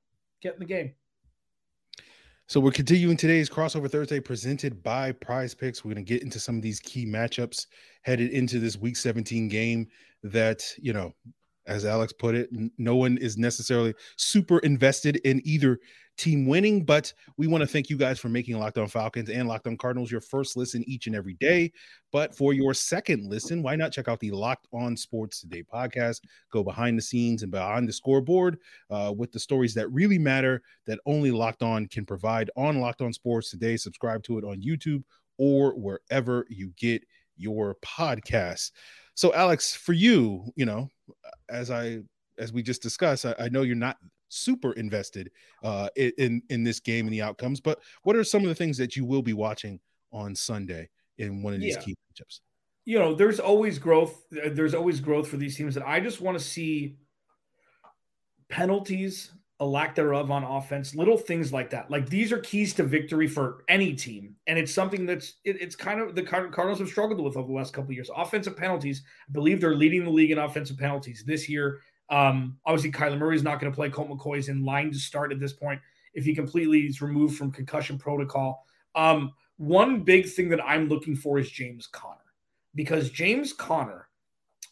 Get 0.43 0.55
in 0.55 0.59
the 0.59 0.67
game. 0.67 0.95
So 2.47 2.61
we're 2.61 2.73
continuing 2.73 3.17
today's 3.17 3.49
crossover 3.49 3.91
Thursday 3.91 4.21
presented 4.21 4.83
by 4.83 5.13
Prize 5.13 5.55
Picks. 5.55 5.83
We're 5.83 5.95
going 5.95 6.05
to 6.05 6.13
get 6.13 6.23
into 6.23 6.39
some 6.39 6.57
of 6.57 6.63
these 6.63 6.79
key 6.79 7.07
matchups 7.07 7.67
headed 8.03 8.33
into 8.33 8.59
this 8.59 8.77
Week 8.77 8.97
17 8.97 9.49
game 9.49 9.89
that 10.25 10.63
you 10.79 10.93
know 10.93 11.15
as 11.67 11.85
Alex 11.85 12.13
put 12.13 12.35
it, 12.35 12.51
no 12.79 12.97
one 12.97 13.17
is 13.19 13.37
necessarily 13.37 13.95
super 14.17 14.59
invested 14.61 15.17
in 15.25 15.41
either 15.45 15.79
team 16.17 16.47
winning. 16.47 16.85
But 16.85 17.13
we 17.37 17.47
want 17.47 17.63
to 17.63 17.67
thank 17.67 17.91
you 17.91 17.97
guys 17.97 18.19
for 18.19 18.29
making 18.29 18.59
Locked 18.59 18.79
On 18.79 18.87
Falcons 18.87 19.31
and 19.31 19.49
Locked 19.49 19.67
On 19.67 19.77
Cardinals 19.77 20.11
your 20.11 20.21
first 20.21 20.57
listen 20.57 20.85
each 20.87 21.07
and 21.07 21.17
every 21.17 21.35
day. 21.35 21.73
But 22.13 22.37
for 22.37 22.53
your 22.53 22.75
second 22.75 23.29
listen, 23.29 23.63
why 23.63 23.77
not 23.77 23.93
check 23.93 24.09
out 24.09 24.21
the 24.21 24.31
Locked 24.31 24.69
On 24.73 24.97
Sports 24.97 25.41
Today 25.41 25.63
podcast? 25.63 26.21
Go 26.53 26.63
behind 26.63 26.99
the 26.99 27.03
scenes 27.03 27.43
and 27.43 27.51
behind 27.51 27.89
the 27.89 27.93
scoreboard 27.93 28.59
uh, 28.91 29.13
with 29.17 29.33
the 29.33 29.41
stories 29.41 29.75
that 29.75 29.91
really 29.91 30.19
matter 30.19 30.63
that 30.87 31.01
only 31.07 31.31
Locked 31.31 31.63
On 31.63 31.87
can 31.87 32.05
provide 32.05 32.51
on 32.57 32.81
Locked 32.81 33.03
On 33.03 33.13
Sports 33.13 33.51
Today. 33.51 33.77
Subscribe 33.77 34.23
to 34.25 34.39
it 34.39 34.45
on 34.45 34.63
YouTube 34.63 35.03
or 35.39 35.73
wherever 35.75 36.47
you 36.49 36.73
get 36.77 37.03
your 37.37 37.77
podcasts. 37.85 38.71
So, 39.15 39.33
Alex, 39.35 39.75
for 39.75 39.93
you, 39.93 40.45
you 40.57 40.67
know, 40.67 40.89
as 41.49 41.71
I 41.71 42.01
as 42.39 42.53
we 42.53 42.63
just 42.63 42.83
discussed, 42.83 43.27
I, 43.27 43.35
I 43.39 43.49
know 43.49 43.63
you're 43.63 43.77
not 43.77 43.97
super 44.29 44.73
invested 44.73 45.31
uh, 45.63 45.89
in 45.97 46.43
in 46.51 46.65
this 46.65 46.81
game 46.81 47.07
and 47.07 47.13
the 47.13 47.23
outcomes. 47.23 47.61
But 47.61 47.81
what 48.03 48.17
are 48.17 48.25
some 48.25 48.43
of 48.43 48.49
the 48.49 48.55
things 48.55 48.77
that 48.79 48.97
you 48.97 49.05
will 49.05 49.23
be 49.23 49.33
watching 49.33 49.81
on 50.13 50.35
Sunday 50.35 50.89
in 51.19 51.43
one 51.43 51.55
of 51.55 51.61
these 51.61 51.77
yeah. 51.77 51.83
key 51.83 51.95
matchups? 51.95 52.41
You 52.85 52.99
know, 52.99 53.15
there's 53.15 53.41
always 53.41 53.79
growth. 53.79 54.25
There's 54.31 54.75
always 54.75 55.01
growth 55.01 55.29
for 55.29 55.37
these 55.37 55.57
teams, 55.57 55.77
and 55.77 55.85
I 55.85 56.01
just 56.01 56.21
want 56.21 56.39
to 56.39 56.45
see 56.45 56.97
penalties, 58.49 59.33
a 59.61 59.65
lack 59.65 59.95
thereof 59.95 60.31
on 60.31 60.43
offense, 60.43 60.95
little 60.95 61.17
things 61.17 61.53
like 61.53 61.71
that. 61.71 61.91
Like 61.91 62.09
these 62.09 62.33
are 62.33 62.39
keys 62.39 62.75
to 62.75 62.83
victory 62.83 63.29
for 63.29 63.65
any 63.69 63.95
team, 63.95 64.35
and 64.47 64.59
it's 64.59 64.75
something 64.75 65.07
that's 65.07 65.35
it, 65.45 65.61
it's 65.61 65.77
kind 65.77 66.01
of 66.01 66.15
the 66.15 66.23
Cardinals 66.23 66.81
have 66.81 66.89
struggled 66.89 67.21
with 67.21 67.37
over 67.37 67.47
the 67.47 67.55
last 67.55 67.73
couple 67.73 67.93
years. 67.93 68.11
Offensive 68.17 68.57
penalties, 68.57 69.03
I 69.29 69.33
believe 69.33 69.61
they're 69.61 69.77
leading 69.77 70.05
the 70.05 70.11
league 70.11 70.33
in 70.33 70.39
offensive 70.39 70.79
penalties 70.79 71.25
this 71.27 71.49
year. 71.49 71.79
Um, 72.11 72.59
obviously, 72.67 72.93
Kyler 72.93 73.19
Murray 73.19 73.37
is 73.37 73.43
not 73.43 73.61
going 73.61 73.73
to 73.73 73.77
play. 73.77 73.91
Colt 73.91 74.11
McCoy 74.11 74.39
is 74.39 74.49
in 74.49 74.65
line 74.65 74.91
to 74.91 74.99
start 74.99 75.33
at 75.33 75.41
this 75.41 75.53
point 75.53 75.81
if 76.15 76.25
he 76.25 76.35
completely 76.35 76.81
is 76.81 77.01
removed 77.01 77.37
from 77.37 77.51
concussion 77.51 77.99
protocol. 77.99 78.67
Um, 78.95 79.33
one 79.57 80.03
big 80.03 80.29
thing 80.29 80.49
that 80.51 80.65
I'm 80.65 80.89
looking 80.89 81.17
for 81.17 81.39
is 81.39 81.51
James 81.51 81.87
Conner 81.87 82.19
because 82.75 83.11
James 83.11 83.53
Conner, 83.53 84.09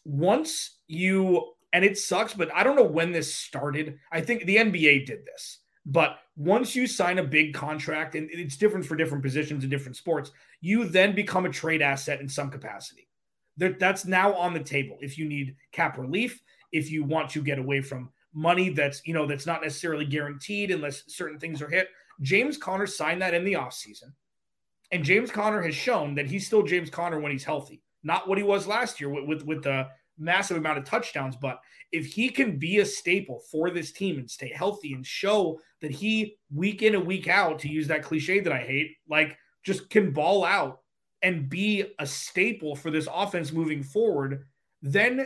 once 0.05 0.79
you, 0.87 1.52
and 1.73 1.83
it 1.83 1.97
sucks, 1.97 2.33
but 2.33 2.53
I 2.53 2.63
don't 2.63 2.75
know 2.75 2.83
when 2.83 3.11
this 3.11 3.33
started. 3.33 3.97
I 4.11 4.21
think 4.21 4.45
the 4.45 4.57
NBA 4.57 5.05
did 5.05 5.25
this. 5.25 5.59
But 5.85 6.19
once 6.37 6.75
you 6.75 6.87
sign 6.87 7.19
a 7.19 7.23
big 7.23 7.53
contract, 7.53 8.15
and 8.15 8.29
it's 8.31 8.55
different 8.55 8.85
for 8.85 8.95
different 8.95 9.23
positions 9.23 9.63
in 9.63 9.69
different 9.69 9.97
sports, 9.97 10.31
you 10.61 10.85
then 10.85 11.13
become 11.13 11.45
a 11.45 11.49
trade 11.49 11.81
asset 11.81 12.21
in 12.21 12.29
some 12.29 12.49
capacity. 12.49 13.09
That's 13.57 14.05
now 14.05 14.33
on 14.35 14.53
the 14.53 14.63
table. 14.63 14.97
If 15.01 15.17
you 15.17 15.25
need 15.25 15.55
cap 15.73 15.97
relief, 15.97 16.41
if 16.71 16.89
you 16.89 17.03
want 17.03 17.29
to 17.31 17.41
get 17.41 17.59
away 17.59 17.81
from 17.81 18.09
money 18.33 18.69
that's 18.69 19.01
you 19.05 19.13
know 19.13 19.27
that's 19.27 19.45
not 19.45 19.61
necessarily 19.61 20.05
guaranteed 20.05 20.71
unless 20.71 21.03
certain 21.07 21.39
things 21.39 21.61
are 21.61 21.69
hit. 21.69 21.87
James 22.21 22.57
Conner 22.57 22.87
signed 22.87 23.21
that 23.21 23.33
in 23.33 23.43
the 23.43 23.53
offseason. 23.53 24.13
And 24.91 25.03
James 25.03 25.31
Conner 25.31 25.61
has 25.61 25.75
shown 25.75 26.15
that 26.15 26.27
he's 26.27 26.45
still 26.45 26.63
James 26.63 26.89
Conner 26.89 27.19
when 27.19 27.31
he's 27.31 27.43
healthy. 27.43 27.81
Not 28.03 28.27
what 28.27 28.37
he 28.37 28.43
was 28.43 28.67
last 28.67 28.99
year 28.99 29.09
with, 29.09 29.25
with, 29.25 29.43
with 29.43 29.63
the 29.63 29.87
massive 30.17 30.57
amount 30.57 30.77
of 30.77 30.85
touchdowns, 30.85 31.35
but 31.35 31.59
if 31.91 32.05
he 32.05 32.29
can 32.29 32.57
be 32.57 32.79
a 32.79 32.85
staple 32.85 33.41
for 33.51 33.69
this 33.69 33.91
team 33.91 34.17
and 34.17 34.29
stay 34.29 34.51
healthy 34.53 34.93
and 34.93 35.05
show 35.05 35.59
that 35.81 35.91
he 35.91 36.37
week 36.53 36.81
in 36.81 36.95
and 36.95 37.05
week 37.05 37.27
out, 37.27 37.59
to 37.59 37.69
use 37.69 37.87
that 37.87 38.03
cliche 38.03 38.39
that 38.39 38.53
I 38.53 38.59
hate, 38.59 38.95
like 39.07 39.37
just 39.63 39.89
can 39.89 40.11
ball 40.11 40.43
out 40.43 40.81
and 41.21 41.49
be 41.49 41.85
a 41.99 42.05
staple 42.05 42.75
for 42.75 42.91
this 42.91 43.07
offense 43.11 43.51
moving 43.51 43.81
forward, 43.81 44.45
then 44.81 45.25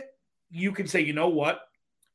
you 0.50 0.72
can 0.72 0.86
say, 0.86 1.00
you 1.00 1.12
know 1.12 1.28
what? 1.28 1.60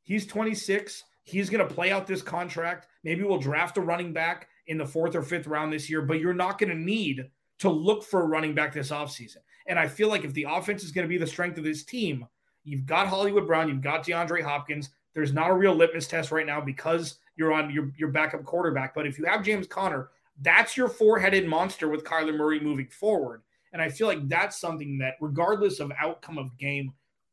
He's 0.02 0.26
26. 0.26 1.02
He's 1.24 1.50
going 1.50 1.66
to 1.66 1.74
play 1.74 1.90
out 1.90 2.06
this 2.06 2.22
contract. 2.22 2.86
Maybe 3.02 3.22
we'll 3.22 3.38
draft 3.38 3.76
a 3.76 3.80
running 3.80 4.12
back 4.12 4.48
in 4.66 4.78
the 4.78 4.86
fourth 4.86 5.14
or 5.14 5.22
fifth 5.22 5.46
round 5.46 5.72
this 5.72 5.90
year, 5.90 6.02
but 6.02 6.20
you're 6.20 6.34
not 6.34 6.58
going 6.58 6.70
to 6.70 6.78
need 6.78 7.28
to 7.58 7.70
look 7.70 8.02
for 8.02 8.22
a 8.22 8.26
running 8.26 8.54
back 8.54 8.72
this 8.72 8.90
offseason. 8.90 9.38
And 9.66 9.78
I 9.78 9.88
feel 9.88 10.08
like 10.08 10.24
if 10.24 10.34
the 10.34 10.46
offense 10.48 10.84
is 10.84 10.92
going 10.92 11.04
to 11.04 11.08
be 11.08 11.18
the 11.18 11.26
strength 11.26 11.58
of 11.58 11.64
this 11.64 11.84
team, 11.84 12.26
you've 12.64 12.86
got 12.86 13.06
Hollywood 13.06 13.46
Brown, 13.46 13.68
you've 13.68 13.82
got 13.82 14.04
DeAndre 14.04 14.42
Hopkins. 14.42 14.90
There's 15.14 15.32
not 15.32 15.50
a 15.50 15.54
real 15.54 15.74
litmus 15.74 16.08
test 16.08 16.32
right 16.32 16.46
now 16.46 16.60
because 16.60 17.16
you're 17.36 17.52
on 17.52 17.70
your, 17.70 17.92
your 17.96 18.08
backup 18.08 18.44
quarterback. 18.44 18.94
But 18.94 19.06
if 19.06 19.18
you 19.18 19.24
have 19.26 19.44
James 19.44 19.66
Conner, 19.66 20.10
that's 20.40 20.76
your 20.76 20.88
four 20.88 21.18
headed 21.18 21.46
monster 21.46 21.88
with 21.88 22.04
Kyler 22.04 22.36
Murray 22.36 22.60
moving 22.60 22.88
forward. 22.88 23.42
And 23.72 23.80
I 23.80 23.88
feel 23.88 24.06
like 24.06 24.28
that's 24.28 24.60
something 24.60 24.98
that, 24.98 25.14
regardless 25.20 25.80
of 25.80 25.92
outcome 26.00 26.38
of 26.38 26.56
game, 26.58 26.92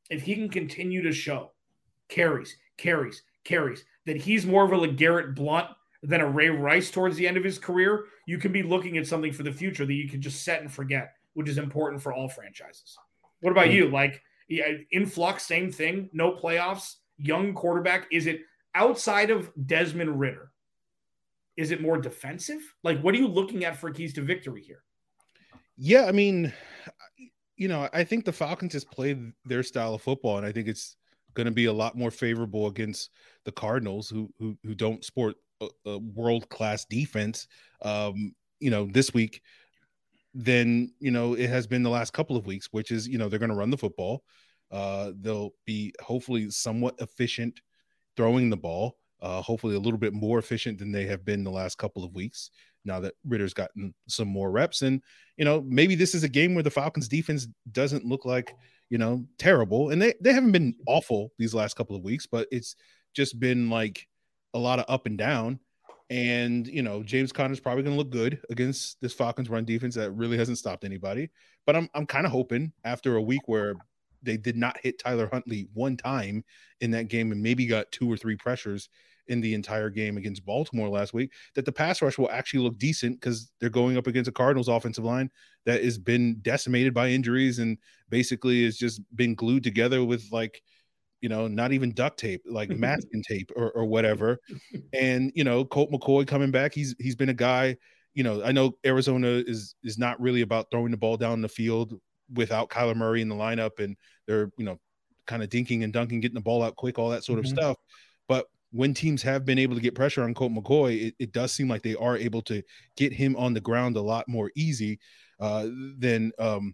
if 0.10 0.24
he 0.24 0.36
can 0.36 0.50
continue 0.50 1.02
to 1.04 1.12
show 1.12 1.52
carries, 2.10 2.58
carries, 2.78 3.24
carries, 3.44 3.86
that 4.06 4.18
he's 4.18 4.46
more 4.46 4.66
of 4.66 4.72
a 4.72 4.76
LeGarrette 4.76 5.36
Blunt 5.36 5.68
than 6.04 6.22
a 6.22 6.28
Ray 6.28 6.50
Rice 6.50 6.90
towards 6.90 7.16
the 7.16 7.28
end 7.28 7.38
of 7.38 7.44
his 7.44 7.60
career, 7.60 8.06
you 8.26 8.38
can 8.38 8.52
be 8.52 8.64
looking 8.64 8.98
at 8.98 9.08
something 9.08 9.32
for 9.32 9.44
the 9.44 9.52
future 9.52 9.86
that 9.86 9.94
you 9.94 10.10
can 10.10 10.22
just 10.22 10.44
set 10.44 10.62
and 10.62 10.72
forget, 10.72 11.14
which 11.34 11.48
is 11.48 11.58
important 11.58 12.02
for 12.02 12.12
all 12.12 12.28
franchises. 12.28 12.98
What 13.42 13.52
about 13.52 13.68
hmm. 13.68 13.74
you? 13.74 13.90
Like 13.90 14.22
yeah, 14.52 14.74
in 14.92 15.06
flux, 15.06 15.46
same 15.46 15.72
thing, 15.72 16.10
no 16.12 16.34
playoffs, 16.34 16.96
young 17.18 17.54
quarterback. 17.54 18.08
Is 18.12 18.28
it 18.28 18.42
outside 18.76 19.30
of 19.30 19.50
Desmond 19.66 20.20
Ridder? 20.20 20.52
Is 21.56 21.72
it 21.72 21.82
more 21.82 21.98
defensive? 21.98 22.62
Like, 22.84 23.00
what 23.02 23.16
are 23.16 23.18
you 23.18 23.28
looking 23.28 23.64
at 23.64 23.78
for 23.78 23.90
keys 23.92 24.14
to 24.16 24.22
victory 24.22 24.62
here? 24.62 24.84
Yeah, 25.78 26.06
I 26.06 26.12
mean, 26.12 26.52
you 27.56 27.70
know, 27.70 27.88
I 27.94 28.04
think 28.04 28.26
the 28.26 28.34
Falcons 28.34 28.74
just 28.74 28.92
played 28.92 29.32
their 29.46 29.64
style 29.64 29.94
of 29.94 30.02
football, 30.02 30.38
and 30.38 30.46
I 30.46 30.52
think 30.52 30.68
it's 30.68 30.98
going 31.34 31.46
to 31.46 31.52
be 31.52 31.66
a 31.66 31.74
lot 31.74 31.98
more 31.98 32.12
favorable 32.12 32.68
against 32.68 33.10
the 33.46 33.52
Cardinals, 33.52 34.10
who 34.10 34.30
who, 34.38 34.58
who 34.64 34.76
don't 34.76 35.06
sport 35.06 35.36
a, 35.62 35.68
a 35.86 35.98
world 35.98 36.50
class 36.50 36.86
defense. 36.86 37.48
Um, 37.82 38.36
you 38.60 38.70
know, 38.70 38.86
this 38.86 39.14
week 39.14 39.42
than 40.34 40.94
you 41.00 41.12
know 41.12 41.34
it 41.34 41.50
has 41.50 41.68
been 41.68 41.84
the 41.84 41.90
last 41.90 42.14
couple 42.14 42.38
of 42.38 42.46
weeks, 42.46 42.70
which 42.72 42.92
is 42.92 43.08
you 43.08 43.18
know 43.18 43.30
they're 43.30 43.40
going 43.40 43.50
to 43.50 43.56
run 43.56 43.70
the 43.70 43.78
football. 43.78 44.24
Uh, 44.72 45.12
they'll 45.20 45.52
be 45.66 45.94
hopefully 46.02 46.50
somewhat 46.50 46.96
efficient 47.00 47.60
throwing 48.16 48.50
the 48.50 48.58
ball. 48.58 48.98
Uh, 49.22 49.42
hopefully 49.42 49.76
a 49.76 49.80
little 49.80 50.00
bit 50.00 50.14
more 50.14 50.40
efficient 50.40 50.80
than 50.80 50.92
they 50.92 51.06
have 51.06 51.24
been 51.24 51.44
the 51.44 51.52
last 51.52 51.78
couple 51.78 52.04
of 52.04 52.16
weeks 52.16 52.50
now 52.86 53.00
that 53.00 53.14
Ridder's 53.28 53.54
gotten 53.54 53.94
some 54.08 54.28
more 54.28 54.52
reps. 54.52 54.82
And, 54.82 55.02
you 55.38 55.46
know, 55.46 55.64
maybe 55.68 55.96
this 55.96 56.16
is 56.16 56.24
a 56.24 56.30
game 56.30 56.54
where 56.54 56.64
the 56.64 56.72
Falcons 56.72 57.08
defense 57.08 57.48
doesn't 57.72 58.06
look 58.06 58.26
like, 58.26 58.56
you 58.90 58.98
know, 58.98 59.26
terrible. 59.38 59.90
And 59.90 60.02
they, 60.02 60.14
they 60.22 60.34
haven't 60.34 60.52
been 60.52 60.76
awful 60.88 61.32
these 61.38 61.54
last 61.54 61.76
couple 61.76 61.96
of 61.96 62.04
weeks, 62.04 62.26
but 62.26 62.48
it's 62.52 62.76
just 63.14 63.40
been 63.40 63.70
like 63.70 64.08
a 64.54 64.60
lot 64.60 64.80
of 64.80 64.86
up 64.88 65.06
and 65.06 65.18
down. 65.18 65.60
And, 66.12 66.68
you 66.68 66.82
know, 66.82 67.04
James 67.04 67.32
Conner's 67.32 67.62
probably 67.62 67.84
going 67.84 67.96
to 67.96 67.98
look 67.98 68.10
good 68.10 68.42
against 68.50 69.00
this 69.00 69.14
Falcons 69.14 69.50
run 69.50 69.64
defense 69.64 69.96
that 69.96 70.12
really 70.12 70.38
hasn't 70.38 70.58
stopped 70.58 70.84
anybody. 70.84 71.30
But 71.66 71.78
I'm, 71.78 71.90
I'm 71.96 72.06
kind 72.06 72.26
of 72.26 72.34
hoping 72.34 72.74
after 72.84 73.16
a 73.16 73.22
week 73.22 73.44
where 73.46 73.76
they 74.22 74.36
did 74.36 74.58
not 74.58 74.78
hit 74.84 75.00
Tyler 75.00 75.30
Huntley 75.32 75.70
one 75.74 75.96
time 75.96 76.44
in 76.82 76.92
that 76.92 77.08
game 77.08 77.32
and 77.32 77.42
maybe 77.42 77.66
got 77.66 77.90
two 77.94 78.12
or 78.12 78.18
three 78.18 78.36
pressures 78.36 78.90
in 79.28 79.40
the 79.40 79.54
entire 79.54 79.90
game 79.90 80.18
against 80.18 80.46
Baltimore 80.46 80.90
last 80.90 81.14
week, 81.14 81.32
that 81.56 81.64
the 81.64 81.72
pass 81.72 82.02
rush 82.02 82.18
will 82.18 82.30
actually 82.30 82.62
look 82.62 82.78
decent 82.78 83.22
because 83.22 83.50
they're 83.62 83.70
going 83.70 83.96
up 83.96 84.08
against 84.08 84.28
a 84.28 84.34
Cardinals 84.34 84.68
offensive 84.68 85.06
line 85.06 85.32
that 85.66 85.82
has 85.82 85.98
been 85.98 86.40
decimated 86.42 86.94
by 86.94 87.08
injuries 87.08 87.60
and 87.60 87.78
basically 88.10 88.66
has 88.66 88.76
just 88.76 89.00
been 89.16 89.34
glued 89.34 89.64
together 89.64 90.04
with 90.04 90.28
like, 90.30 90.62
you 91.22 91.30
know, 91.30 91.48
not 91.48 91.72
even 91.72 91.94
duct 91.94 92.20
tape, 92.20 92.42
like 92.46 92.70
masking 92.78 93.24
tape 93.24 93.52
or, 93.56 93.72
or 93.72 93.86
whatever. 93.86 94.40
And, 94.94 95.32
you 95.36 95.44
know, 95.44 95.64
Colt 95.64 95.92
McCoy 95.92 96.28
coming 96.28 96.52
back, 96.52 96.74
he's 96.74 96.96
he's 97.00 97.16
been 97.16 97.30
a 97.30 97.34
guy, 97.34 97.78
you 98.14 98.24
know, 98.24 98.44
I 98.44 98.52
know 98.52 98.74
Arizona 98.86 99.28
is 99.28 99.76
is 99.84 99.98
not 99.98 100.20
really 100.20 100.42
about 100.42 100.68
throwing 100.72 100.92
the 100.92 100.98
ball 100.98 101.18
down 101.18 101.42
the 101.42 101.50
field 101.50 102.00
without 102.34 102.70
Kyler 102.70 102.96
Murray 102.96 103.22
in 103.22 103.30
the 103.30 103.36
lineup 103.36 103.80
and 103.80 103.96
they're, 104.28 104.52
you 104.58 104.66
know, 104.66 104.78
kind 105.28 105.44
of 105.44 105.50
dinking 105.50 105.84
and 105.84 105.94
dunking, 105.94 106.20
getting 106.20 106.36
the 106.36 106.42
ball 106.42 106.64
out 106.64 106.76
quick, 106.76 106.98
all 106.98 107.10
that 107.10 107.24
sort 107.24 107.40
mm-hmm. 107.40 107.54
of 107.54 107.60
stuff. 107.60 107.78
But 108.28 108.48
when 108.72 108.94
teams 108.94 109.22
have 109.22 109.46
been 109.46 109.60
able 109.60 109.76
to 109.76 109.82
get 109.82 109.96
pressure 109.96 110.24
on 110.24 110.34
Colt 110.34 110.54
McCoy, 110.54 111.08
it, 111.08 111.16
it, 111.20 111.32
does 111.34 111.52
seem 111.52 111.68
like 111.68 111.84
they 111.84 111.96
are 111.96 112.18
able 112.18 112.42
to 112.44 112.64
get 112.96 113.12
him 113.12 113.36
on 113.36 113.54
the 113.54 113.60
ground 113.60 113.98
a 113.98 114.02
lot 114.02 114.28
more 114.30 114.50
easy 114.56 115.00
uh, 115.42 115.68
than 115.98 116.32
um, 116.40 116.74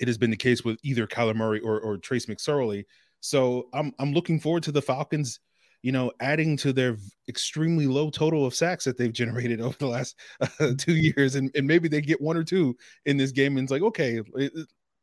it 0.00 0.08
has 0.08 0.18
been 0.18 0.30
the 0.30 0.36
case 0.36 0.64
with 0.64 0.78
either 0.82 1.06
Kyler 1.06 1.34
Murray 1.36 1.60
or, 1.60 1.80
or 1.80 1.98
Trace 1.98 2.26
McSorley. 2.26 2.84
So 3.22 3.68
I'm 3.72 3.92
I'm 3.98 4.12
looking 4.12 4.38
forward 4.38 4.64
to 4.64 4.72
the 4.72 4.82
Falcons, 4.82 5.40
you 5.82 5.92
know, 5.92 6.12
adding 6.20 6.56
to 6.58 6.72
their 6.72 6.98
extremely 7.28 7.86
low 7.86 8.10
total 8.10 8.44
of 8.44 8.54
sacks 8.54 8.84
that 8.84 8.98
they've 8.98 9.12
generated 9.22 9.60
over 9.62 9.76
the 9.78 9.88
last 9.88 10.16
uh, 10.40 10.72
two 10.78 10.96
years, 10.96 11.36
and, 11.36 11.50
and 11.54 11.66
maybe 11.66 11.88
they 11.88 12.02
get 12.02 12.20
one 12.20 12.36
or 12.36 12.44
two 12.44 12.76
in 13.06 13.16
this 13.16 13.32
game, 13.32 13.56
and 13.56 13.64
it's 13.64 13.72
like 13.72 13.82
okay, 13.82 14.20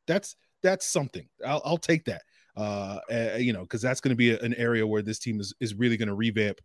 that's 0.05 0.35
that's 0.61 0.85
something. 0.85 1.27
I'll, 1.43 1.61
I'll 1.65 1.77
take 1.77 2.05
that 2.05 2.21
uh, 2.59 2.99
uh, 3.09 3.37
you 3.37 3.53
know, 3.53 3.61
because 3.61 3.81
that's 3.81 4.01
going 4.01 4.11
to 4.11 4.17
be 4.17 4.31
a, 4.31 4.39
an 4.39 4.53
area 4.55 4.85
where 4.85 5.01
this 5.01 5.17
team 5.17 5.39
is 5.39 5.53
is 5.61 5.75
really 5.75 5.95
going 5.97 6.09
to 6.09 6.15
revamp 6.15 6.59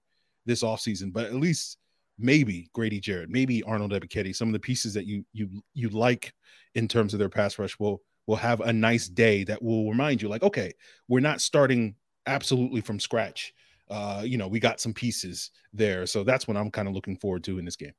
this 0.44 0.62
offseason. 0.62 1.12
But 1.12 1.26
at 1.26 1.34
least 1.34 1.78
maybe 2.18 2.68
Grady 2.72 3.00
Jarrett, 3.00 3.30
maybe 3.30 3.62
Arnold 3.62 3.92
Ebiketie, 3.92 4.34
some 4.34 4.48
of 4.48 4.52
the 4.52 4.58
pieces 4.58 4.92
that 4.94 5.06
you 5.06 5.24
you 5.32 5.62
you 5.72 5.88
like 5.90 6.32
in 6.74 6.88
terms 6.88 7.12
of 7.12 7.20
their 7.20 7.28
pass 7.28 7.58
rush 7.60 7.78
will 7.78 8.02
will 8.26 8.36
have 8.36 8.60
a 8.60 8.72
nice 8.72 9.08
day 9.08 9.44
that 9.44 9.62
will 9.62 9.88
remind 9.88 10.22
you, 10.22 10.28
like, 10.28 10.42
okay, 10.42 10.72
we're 11.08 11.20
not 11.20 11.40
starting 11.40 11.94
absolutely 12.26 12.80
from 12.80 12.98
scratch. 12.98 13.52
Uh, 13.90 14.22
you 14.24 14.38
know, 14.38 14.48
we 14.48 14.58
got 14.58 14.80
some 14.80 14.94
pieces 14.94 15.50
there. 15.72 16.06
So 16.06 16.24
that's 16.24 16.48
what 16.48 16.56
I'm 16.56 16.70
kind 16.70 16.88
of 16.88 16.94
looking 16.94 17.16
forward 17.16 17.44
to 17.44 17.58
in 17.58 17.64
this 17.64 17.76
game. 17.76 17.92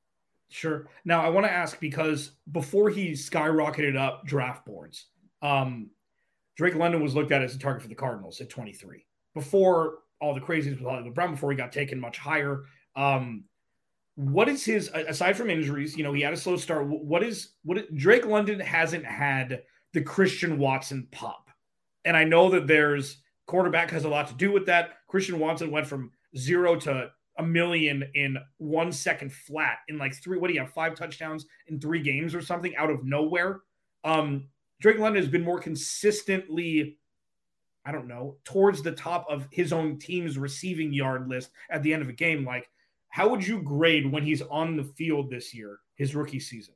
Sure. 0.50 0.88
Now 1.06 1.22
I 1.22 1.30
want 1.30 1.46
to 1.46 1.52
ask 1.52 1.80
because 1.80 2.32
before 2.52 2.90
he 2.90 3.12
skyrocketed 3.12 3.98
up 3.98 4.26
draft 4.26 4.66
boards, 4.66 5.08
um, 5.42 5.90
Drake 6.56 6.76
London 6.76 7.04
was 7.04 7.16
looked 7.16 7.32
at 7.32 7.42
as 7.42 7.56
a 7.56 7.60
target 7.60 7.82
for 7.82 7.90
the 7.90 7.96
Cardinals 7.96 8.40
at 8.42 8.50
23. 8.50 9.06
Before 9.34 10.00
all 10.22 10.34
the 10.34 10.42
crazies 10.42 10.72
with 10.72 10.82
Hollywood 10.82 11.14
Brown, 11.14 11.32
before 11.32 11.52
he 11.52 11.58
got 11.58 11.72
taken 11.72 12.00
much 12.00 12.18
higher. 12.18 12.64
Um, 12.96 13.44
what 14.16 14.48
is 14.48 14.64
his 14.64 14.90
aside 14.94 15.36
from 15.36 15.50
injuries? 15.50 15.98
You 15.98 16.04
know, 16.04 16.14
he 16.14 16.22
had 16.22 16.34
a 16.34 16.38
slow 16.38 16.56
start. 16.56 16.88
What 16.88 17.22
is 17.22 17.50
what 17.64 17.94
Drake 17.94 18.26
London 18.26 18.62
hasn't 18.62 19.06
had 19.06 19.64
the 19.96 20.02
Christian 20.02 20.60
Watson 20.60 21.08
pop, 21.12 21.50
and 22.04 22.16
I 22.16 22.24
know 22.24 22.50
that 22.52 22.68
there's 22.68 23.24
quarterback 23.48 23.90
has 23.92 24.04
a 24.04 24.10
lot 24.10 24.28
to 24.28 24.36
do 24.36 24.52
with 24.52 24.68
that. 24.68 24.96
Christian 25.08 25.40
Watson 25.40 25.72
went 25.72 25.88
from 25.88 26.12
zero 26.38 26.76
to 26.82 27.10
a 27.38 27.44
million 27.44 28.04
in 28.14 28.38
one 28.58 28.92
second 28.92 29.34
flat 29.34 29.80
in 29.88 29.98
like 29.98 30.14
three. 30.16 30.38
What 30.38 30.50
do 30.50 30.54
you 30.54 30.60
have? 30.60 30.72
Five 30.72 30.96
touchdowns 30.96 31.46
in 31.68 31.80
three 31.80 32.02
games 32.02 32.36
or 32.36 32.42
something 32.42 32.76
out 32.76 32.90
of 32.90 33.04
nowhere. 33.04 33.62
Um, 34.04 34.50
Drake 34.82 35.00
London 35.00 35.24
has 35.24 35.32
been 35.32 35.44
more 35.44 35.60
consistently, 35.60 36.98
I 37.86 37.92
don't 37.92 38.08
know, 38.08 38.38
towards 38.44 38.84
the 38.84 38.92
top 38.92 39.26
of 39.30 39.48
his 39.52 39.74
own 39.74 39.98
team's 39.98 40.38
receiving 40.38 40.94
yard 40.94 41.28
list 41.28 41.50
at 41.72 41.82
the 41.82 41.94
end 41.94 42.04
of 42.04 42.10
a 42.10 42.14
game. 42.14 42.46
Like 42.46 42.70
how 43.16 43.30
would 43.30 43.48
you 43.48 43.62
grade 43.62 44.12
when 44.12 44.24
he's 44.24 44.42
on 44.42 44.76
the 44.76 44.84
field 44.84 45.30
this 45.30 45.54
year, 45.54 45.80
his 45.96 46.16
rookie 46.16 46.38
season? 46.38 46.74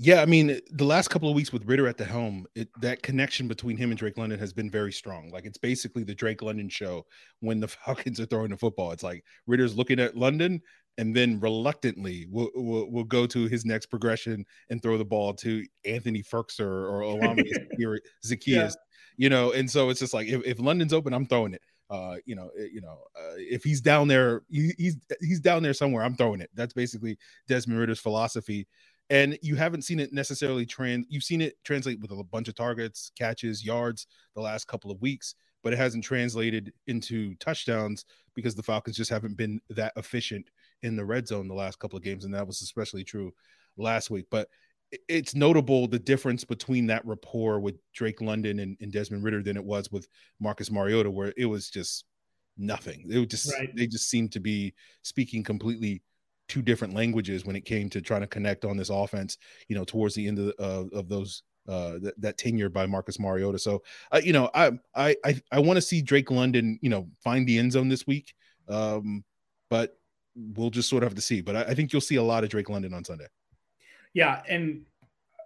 Yeah, 0.00 0.22
I 0.22 0.26
mean, 0.26 0.60
the 0.70 0.84
last 0.84 1.08
couple 1.08 1.28
of 1.28 1.34
weeks 1.34 1.52
with 1.52 1.64
Ridder 1.64 1.88
at 1.88 1.96
the 1.96 2.04
helm, 2.04 2.46
it, 2.54 2.68
that 2.80 3.02
connection 3.02 3.48
between 3.48 3.76
him 3.76 3.90
and 3.90 3.98
Drake 3.98 4.16
London 4.16 4.38
has 4.38 4.52
been 4.52 4.70
very 4.70 4.92
strong. 4.92 5.28
Like 5.30 5.44
it's 5.44 5.58
basically 5.58 6.04
the 6.04 6.14
Drake 6.14 6.40
London 6.40 6.68
show 6.68 7.04
when 7.40 7.58
the 7.58 7.66
Falcons 7.84 8.20
are 8.20 8.26
throwing 8.26 8.50
the 8.50 8.56
football. 8.56 8.92
It's 8.92 9.02
like 9.02 9.24
Ridder's 9.48 9.76
looking 9.76 9.98
at 9.98 10.16
London 10.16 10.62
and 10.98 11.16
then 11.16 11.40
reluctantly 11.40 12.28
will 12.30 12.48
will 12.54 12.88
will 12.92 13.04
go 13.04 13.26
to 13.26 13.46
his 13.46 13.64
next 13.64 13.86
progression 13.86 14.46
and 14.70 14.80
throw 14.80 14.98
the 14.98 15.04
ball 15.04 15.34
to 15.34 15.66
Anthony 15.84 16.22
Firkser 16.22 16.60
or 16.60 17.02
Olamide 17.02 17.50
Zaccheaus, 18.24 18.46
yeah. 18.46 18.70
you 19.16 19.28
know. 19.28 19.50
And 19.50 19.68
so 19.68 19.90
it's 19.90 19.98
just 19.98 20.14
like 20.14 20.28
if, 20.28 20.44
if 20.44 20.60
London's 20.60 20.92
open, 20.92 21.12
I'm 21.12 21.26
throwing 21.26 21.54
it 21.54 21.62
uh, 21.90 22.16
you 22.26 22.34
know, 22.34 22.50
eh, 22.58 22.68
you 22.72 22.80
know, 22.80 23.04
uh, 23.16 23.34
if 23.36 23.64
he's 23.64 23.80
down 23.80 24.08
there, 24.08 24.42
he, 24.48 24.72
he's 24.76 24.96
he's 25.20 25.40
down 25.40 25.62
there 25.62 25.72
somewhere. 25.72 26.04
I'm 26.04 26.14
throwing 26.14 26.40
it. 26.40 26.50
That's 26.54 26.74
basically 26.74 27.18
Desmond 27.48 27.80
Ridder's 27.80 28.00
philosophy, 28.00 28.66
and 29.10 29.38
you 29.42 29.56
haven't 29.56 29.82
seen 29.82 30.00
it 30.00 30.12
necessarily 30.12 30.66
trans. 30.66 31.06
You've 31.08 31.24
seen 31.24 31.40
it 31.40 31.56
translate 31.64 32.00
with 32.00 32.10
a 32.10 32.22
bunch 32.24 32.48
of 32.48 32.54
targets, 32.54 33.12
catches, 33.18 33.64
yards 33.64 34.06
the 34.34 34.42
last 34.42 34.66
couple 34.66 34.90
of 34.90 35.00
weeks, 35.00 35.34
but 35.62 35.72
it 35.72 35.76
hasn't 35.76 36.04
translated 36.04 36.72
into 36.86 37.34
touchdowns 37.36 38.04
because 38.34 38.54
the 38.54 38.62
Falcons 38.62 38.96
just 38.96 39.10
haven't 39.10 39.36
been 39.36 39.60
that 39.70 39.92
efficient 39.96 40.48
in 40.82 40.96
the 40.96 41.04
red 41.04 41.26
zone 41.26 41.48
the 41.48 41.54
last 41.54 41.78
couple 41.78 41.96
of 41.96 42.04
games, 42.04 42.24
and 42.24 42.34
that 42.34 42.46
was 42.46 42.62
especially 42.62 43.04
true 43.04 43.32
last 43.76 44.10
week. 44.10 44.26
But 44.30 44.48
it's 45.08 45.34
notable 45.34 45.86
the 45.86 45.98
difference 45.98 46.44
between 46.44 46.86
that 46.86 47.04
rapport 47.04 47.60
with 47.60 47.76
Drake 47.92 48.20
London 48.20 48.60
and, 48.60 48.76
and, 48.80 48.92
Desmond 48.92 49.22
Ridder 49.22 49.42
than 49.42 49.56
it 49.56 49.64
was 49.64 49.92
with 49.92 50.08
Marcus 50.40 50.70
Mariota, 50.70 51.10
where 51.10 51.32
it 51.36 51.44
was 51.44 51.68
just 51.68 52.04
nothing. 52.56 53.06
It 53.10 53.18
was 53.18 53.28
just 53.28 53.52
right. 53.52 53.74
they 53.74 53.86
just 53.86 54.08
seemed 54.08 54.32
to 54.32 54.40
be 54.40 54.74
speaking 55.02 55.42
completely 55.42 56.02
two 56.48 56.62
different 56.62 56.94
languages 56.94 57.44
when 57.44 57.56
it 57.56 57.64
came 57.64 57.88
to 57.90 58.00
trying 58.00 58.22
to 58.22 58.26
connect 58.26 58.64
on 58.64 58.76
this 58.76 58.90
offense. 58.90 59.38
You 59.68 59.76
know, 59.76 59.84
towards 59.84 60.14
the 60.14 60.26
end 60.26 60.38
of 60.38 60.92
of 60.92 61.08
those 61.08 61.42
uh, 61.68 61.98
that, 62.00 62.20
that 62.20 62.38
tenure 62.38 62.70
by 62.70 62.86
Marcus 62.86 63.18
Mariota. 63.18 63.58
So, 63.58 63.82
uh, 64.10 64.20
you 64.22 64.32
know, 64.32 64.50
I 64.54 64.72
I 64.94 65.16
I, 65.24 65.42
I 65.52 65.58
want 65.60 65.76
to 65.76 65.82
see 65.82 66.02
Drake 66.02 66.30
London, 66.30 66.78
you 66.82 66.90
know, 66.90 67.08
find 67.22 67.46
the 67.46 67.58
end 67.58 67.72
zone 67.72 67.88
this 67.88 68.06
week. 68.06 68.34
Um, 68.68 69.24
but 69.70 69.98
we'll 70.34 70.70
just 70.70 70.88
sort 70.88 71.02
of 71.02 71.10
have 71.10 71.16
to 71.16 71.22
see. 71.22 71.40
But 71.40 71.56
I, 71.56 71.62
I 71.64 71.74
think 71.74 71.92
you'll 71.92 72.00
see 72.00 72.16
a 72.16 72.22
lot 72.22 72.44
of 72.44 72.50
Drake 72.50 72.70
London 72.70 72.94
on 72.94 73.04
Sunday. 73.04 73.26
Yeah, 74.14 74.42
and 74.48 74.86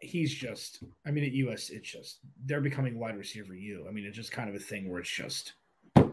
he's 0.01 0.35
just 0.35 0.83
I 1.07 1.11
mean 1.13 1.25
at 1.25 1.33
US 1.33 1.71
it's 1.71 1.89
just 1.89 2.19
they're 2.45 2.61
becoming 2.61 2.99
wide 2.99 3.17
receiver 3.17 3.55
you. 3.55 3.87
I 3.89 3.93
mean 3.93 4.05
it's 4.05 4.17
just 4.17 4.33
kind 4.33 4.49
of 4.49 4.55
a 4.55 4.59
thing 4.59 4.91
where 4.91 5.01
it's 5.01 5.11
just 5.11 5.55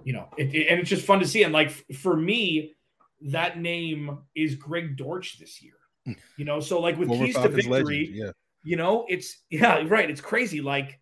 you 0.03 0.13
know, 0.13 0.27
it, 0.37 0.53
it, 0.53 0.67
and 0.67 0.79
it's 0.79 0.89
just 0.89 1.05
fun 1.05 1.19
to 1.19 1.27
see 1.27 1.43
and 1.43 1.53
like 1.53 1.71
for 1.93 2.15
me 2.15 2.75
that 3.21 3.59
name 3.59 4.19
is 4.35 4.55
Greg 4.55 4.97
Dortch 4.97 5.39
this 5.39 5.61
year. 5.61 5.73
You 6.37 6.45
know, 6.45 6.59
so 6.59 6.79
like 6.79 6.97
with 6.97 7.09
keys 7.09 7.35
to 7.35 7.49
victory, 7.49 7.69
legend, 7.69 8.15
yeah. 8.15 8.31
you 8.63 8.75
know, 8.77 9.05
it's 9.09 9.43
yeah, 9.49 9.83
right, 9.87 10.09
it's 10.09 10.21
crazy 10.21 10.61
like 10.61 10.99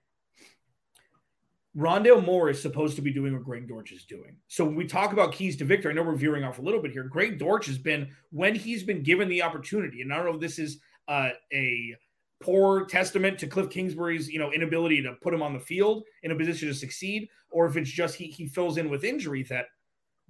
Rondale 1.78 2.26
Moore 2.26 2.50
is 2.50 2.62
supposed 2.62 2.96
to 2.96 3.02
be 3.02 3.14
doing 3.14 3.34
what 3.34 3.44
Greg 3.44 3.68
Dortch 3.68 3.92
is 3.92 4.04
doing. 4.06 4.38
So 4.48 4.66
when 4.66 4.76
we 4.76 4.86
talk 4.86 5.14
about 5.14 5.32
keys 5.32 5.56
to 5.58 5.66
victory, 5.66 5.92
I 5.92 5.96
know 5.96 6.04
we're 6.04 6.16
veering 6.16 6.44
off 6.44 6.58
a 6.58 6.62
little 6.62 6.82
bit 6.82 6.92
here. 6.92 7.04
Greg 7.04 7.38
Dortch 7.38 7.68
has 7.68 7.78
been 7.78 8.10
when 8.32 8.56
he's 8.56 8.84
been 8.84 9.04
given 9.04 9.30
the 9.30 9.44
opportunity, 9.44 10.02
and 10.02 10.12
I 10.12 10.18
don't 10.18 10.26
know 10.26 10.36
if 10.36 10.42
this 10.42 10.58
is 10.58 10.80
uh, 11.08 11.30
a 11.54 11.96
poor 12.40 12.86
testament 12.86 13.40
to 13.40 13.48
Cliff 13.48 13.70
Kingsbury's, 13.70 14.28
you 14.28 14.40
know, 14.40 14.52
inability 14.52 15.02
to 15.04 15.14
put 15.22 15.34
him 15.34 15.44
on 15.44 15.54
the 15.54 15.60
field 15.60 16.04
in 16.24 16.32
a 16.32 16.36
position 16.36 16.68
to 16.68 16.74
succeed, 16.74 17.30
or 17.52 17.68
if 17.68 17.78
it's 17.78 17.90
just 17.90 18.16
he 18.16 18.26
he 18.26 18.48
fills 18.48 18.78
in 18.78 18.90
with 18.90 19.04
injury 19.04 19.44
that 19.44 19.68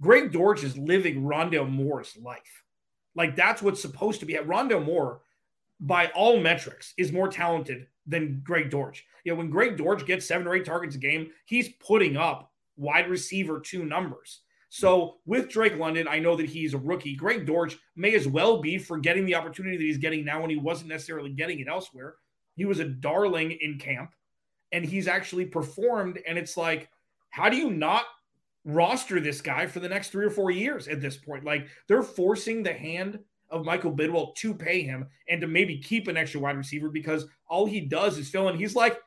Greg 0.00 0.32
Dortch 0.32 0.62
is 0.62 0.78
living 0.78 1.22
Rondale 1.22 1.68
Moore's 1.68 2.16
life. 2.22 2.64
Like 3.14 3.36
that's 3.36 3.62
what's 3.62 3.82
supposed 3.82 4.20
to 4.20 4.26
be. 4.26 4.36
At 4.36 4.46
Rondale 4.46 4.84
Moore, 4.84 5.22
by 5.80 6.06
all 6.08 6.40
metrics, 6.40 6.94
is 6.96 7.12
more 7.12 7.28
talented 7.28 7.86
than 8.06 8.40
Greg 8.44 8.70
Dortch. 8.70 9.04
You 9.24 9.32
know, 9.32 9.38
when 9.38 9.50
Greg 9.50 9.76
Dortch 9.76 10.06
gets 10.06 10.26
seven 10.26 10.46
or 10.46 10.54
eight 10.54 10.64
targets 10.64 10.96
a 10.96 10.98
game, 10.98 11.30
he's 11.46 11.68
putting 11.80 12.16
up 12.16 12.52
wide 12.76 13.10
receiver 13.10 13.60
two 13.60 13.84
numbers. 13.84 14.40
So 14.70 15.16
with 15.24 15.48
Drake 15.48 15.76
London, 15.76 16.06
I 16.08 16.18
know 16.18 16.36
that 16.36 16.46
he's 16.46 16.74
a 16.74 16.78
rookie. 16.78 17.16
Greg 17.16 17.46
Dortch 17.46 17.78
may 17.96 18.14
as 18.14 18.28
well 18.28 18.60
be 18.60 18.78
for 18.78 18.98
getting 18.98 19.24
the 19.24 19.34
opportunity 19.34 19.76
that 19.76 19.82
he's 19.82 19.98
getting 19.98 20.24
now 20.24 20.40
when 20.40 20.50
he 20.50 20.56
wasn't 20.56 20.90
necessarily 20.90 21.30
getting 21.30 21.60
it 21.60 21.68
elsewhere. 21.68 22.16
He 22.54 22.66
was 22.66 22.80
a 22.80 22.84
darling 22.84 23.52
in 23.60 23.78
camp 23.78 24.12
and 24.72 24.84
he's 24.84 25.08
actually 25.08 25.46
performed. 25.46 26.18
And 26.26 26.36
it's 26.36 26.56
like, 26.56 26.90
how 27.30 27.48
do 27.48 27.56
you 27.56 27.70
not 27.70 28.04
roster 28.64 29.20
this 29.20 29.40
guy 29.40 29.66
for 29.66 29.80
the 29.80 29.88
next 29.88 30.10
three 30.10 30.24
or 30.24 30.30
four 30.30 30.50
years 30.50 30.88
at 30.88 31.00
this 31.00 31.16
point? 31.16 31.44
Like 31.44 31.68
they're 31.86 32.02
forcing 32.02 32.62
the 32.62 32.72
hand 32.72 33.18
of 33.50 33.64
Michael 33.64 33.92
Bidwill 33.92 34.34
to 34.36 34.54
pay 34.54 34.82
him 34.82 35.06
and 35.28 35.40
to 35.40 35.46
maybe 35.46 35.78
keep 35.78 36.08
an 36.08 36.16
extra 36.16 36.40
wide 36.40 36.56
receiver 36.56 36.88
because 36.88 37.26
all 37.48 37.66
he 37.66 37.80
does 37.80 38.18
is 38.18 38.28
fill 38.28 38.48
in. 38.48 38.56
He's 38.56 38.76
like, 38.76 38.98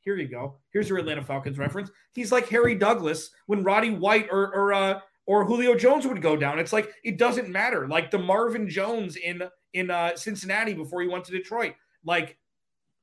here 0.00 0.16
you 0.16 0.28
go. 0.28 0.56
Here's 0.72 0.88
your 0.88 0.98
Atlanta 0.98 1.22
Falcons 1.22 1.58
reference. 1.58 1.90
He's 2.12 2.30
like 2.30 2.48
Harry 2.48 2.76
Douglas 2.76 3.30
when 3.46 3.64
Roddy 3.64 3.90
White 3.90 4.28
or 4.30 4.54
or 4.54 4.72
uh, 4.72 5.00
or 5.26 5.44
Julio 5.44 5.74
Jones 5.74 6.06
would 6.06 6.22
go 6.22 6.36
down. 6.36 6.60
It's 6.60 6.72
like 6.72 6.92
it 7.02 7.18
doesn't 7.18 7.48
matter. 7.48 7.88
Like 7.88 8.12
the 8.12 8.18
Marvin 8.18 8.68
Jones 8.68 9.16
in 9.16 9.42
in 9.74 9.90
uh, 9.90 10.16
Cincinnati 10.16 10.74
before 10.74 11.02
he 11.02 11.08
went 11.08 11.24
to 11.24 11.32
Detroit. 11.32 11.74
Like 12.04 12.38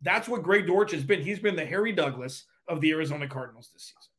that's 0.02 0.30
what 0.30 0.44
Greg 0.44 0.66
Dortch 0.66 0.92
has 0.92 1.04
been. 1.04 1.22
He's 1.22 1.40
been 1.40 1.58
the 1.58 1.66
Harry 1.66 1.92
Douglas 1.92 2.46
of 2.70 2.80
the 2.80 2.92
Arizona 2.92 3.28
Cardinals 3.28 3.70
this 3.74 3.84
season. 3.84 4.13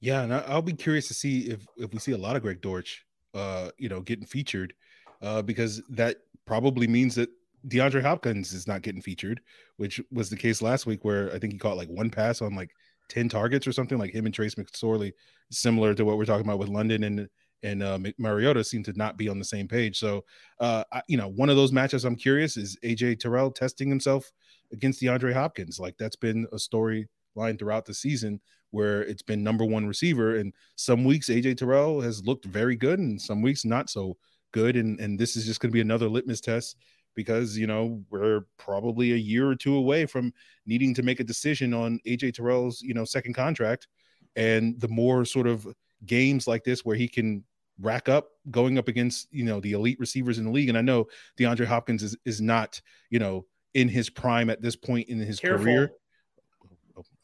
Yeah, 0.00 0.22
and 0.22 0.32
I'll 0.32 0.62
be 0.62 0.72
curious 0.72 1.08
to 1.08 1.14
see 1.14 1.48
if 1.50 1.66
if 1.76 1.92
we 1.92 1.98
see 1.98 2.12
a 2.12 2.18
lot 2.18 2.36
of 2.36 2.42
Greg 2.42 2.60
Dortch, 2.60 3.04
uh, 3.34 3.70
you 3.78 3.88
know, 3.88 4.00
getting 4.00 4.26
featured, 4.26 4.74
uh, 5.22 5.42
because 5.42 5.82
that 5.90 6.18
probably 6.44 6.86
means 6.86 7.14
that 7.14 7.30
DeAndre 7.68 8.02
Hopkins 8.02 8.52
is 8.52 8.66
not 8.66 8.82
getting 8.82 9.02
featured, 9.02 9.40
which 9.76 10.00
was 10.10 10.30
the 10.30 10.36
case 10.36 10.62
last 10.62 10.86
week 10.86 11.04
where 11.04 11.32
I 11.34 11.38
think 11.38 11.52
he 11.52 11.58
caught 11.58 11.76
like 11.76 11.88
one 11.88 12.10
pass 12.10 12.40
on 12.42 12.54
like 12.54 12.70
10 13.08 13.28
targets 13.28 13.66
or 13.66 13.72
something 13.72 13.98
like 13.98 14.14
him 14.14 14.26
and 14.26 14.34
Trace 14.34 14.54
McSorley, 14.54 15.12
similar 15.50 15.94
to 15.94 16.04
what 16.04 16.16
we're 16.18 16.24
talking 16.24 16.46
about 16.46 16.58
with 16.58 16.68
London 16.68 17.04
and 17.04 17.28
and 17.62 17.82
uh, 17.82 17.98
Mariota 18.18 18.62
seem 18.62 18.82
to 18.84 18.92
not 18.92 19.16
be 19.16 19.28
on 19.30 19.38
the 19.38 19.44
same 19.44 19.66
page. 19.66 19.98
So, 19.98 20.24
uh, 20.60 20.84
I, 20.92 21.02
you 21.08 21.16
know, 21.16 21.28
one 21.28 21.48
of 21.48 21.56
those 21.56 21.72
matches 21.72 22.04
I'm 22.04 22.14
curious 22.14 22.56
is 22.58 22.76
AJ 22.84 23.18
Terrell 23.18 23.50
testing 23.50 23.88
himself 23.88 24.30
against 24.72 25.00
DeAndre 25.00 25.32
Hopkins. 25.32 25.80
Like 25.80 25.96
that's 25.96 26.16
been 26.16 26.46
a 26.52 26.56
storyline 26.56 27.58
throughout 27.58 27.86
the 27.86 27.94
season 27.94 28.40
where 28.70 29.02
it's 29.02 29.22
been 29.22 29.42
number 29.42 29.64
one 29.64 29.86
receiver. 29.86 30.36
And 30.36 30.52
some 30.76 31.04
weeks 31.04 31.28
AJ 31.28 31.58
Terrell 31.58 32.00
has 32.00 32.24
looked 32.26 32.44
very 32.44 32.76
good, 32.76 32.98
and 32.98 33.20
some 33.20 33.42
weeks 33.42 33.64
not 33.64 33.90
so 33.90 34.16
good. 34.52 34.76
And 34.76 35.00
and 35.00 35.18
this 35.18 35.36
is 35.36 35.46
just 35.46 35.60
going 35.60 35.70
to 35.70 35.74
be 35.74 35.80
another 35.80 36.08
litmus 36.08 36.40
test 36.40 36.76
because 37.14 37.56
you 37.56 37.66
know 37.66 38.02
we're 38.10 38.42
probably 38.58 39.12
a 39.12 39.16
year 39.16 39.48
or 39.48 39.56
two 39.56 39.74
away 39.76 40.06
from 40.06 40.32
needing 40.66 40.94
to 40.94 41.02
make 41.02 41.18
a 41.18 41.24
decision 41.24 41.74
on 41.74 41.98
AJ 42.06 42.34
Terrell's 42.34 42.82
you 42.82 42.94
know 42.94 43.04
second 43.04 43.34
contract, 43.34 43.88
and 44.36 44.78
the 44.80 44.88
more 44.88 45.24
sort 45.24 45.46
of 45.46 45.66
games 46.04 46.46
like 46.46 46.62
this 46.62 46.84
where 46.84 46.96
he 46.96 47.08
can 47.08 47.42
rack 47.80 48.08
up 48.08 48.28
going 48.50 48.78
up 48.78 48.88
against 48.88 49.28
you 49.32 49.44
know 49.44 49.60
the 49.60 49.72
elite 49.72 49.98
receivers 49.98 50.38
in 50.38 50.44
the 50.44 50.50
league, 50.50 50.68
and 50.68 50.78
I 50.78 50.82
know 50.82 51.06
DeAndre 51.38 51.66
Hopkins 51.66 52.02
is 52.02 52.16
is 52.24 52.40
not 52.40 52.80
you 53.10 53.18
know 53.18 53.46
in 53.74 53.88
his 53.88 54.08
prime 54.08 54.48
at 54.50 54.62
this 54.62 54.76
point 54.76 55.08
in 55.08 55.18
his 55.18 55.40
Careful. 55.40 55.64
career. 55.64 55.92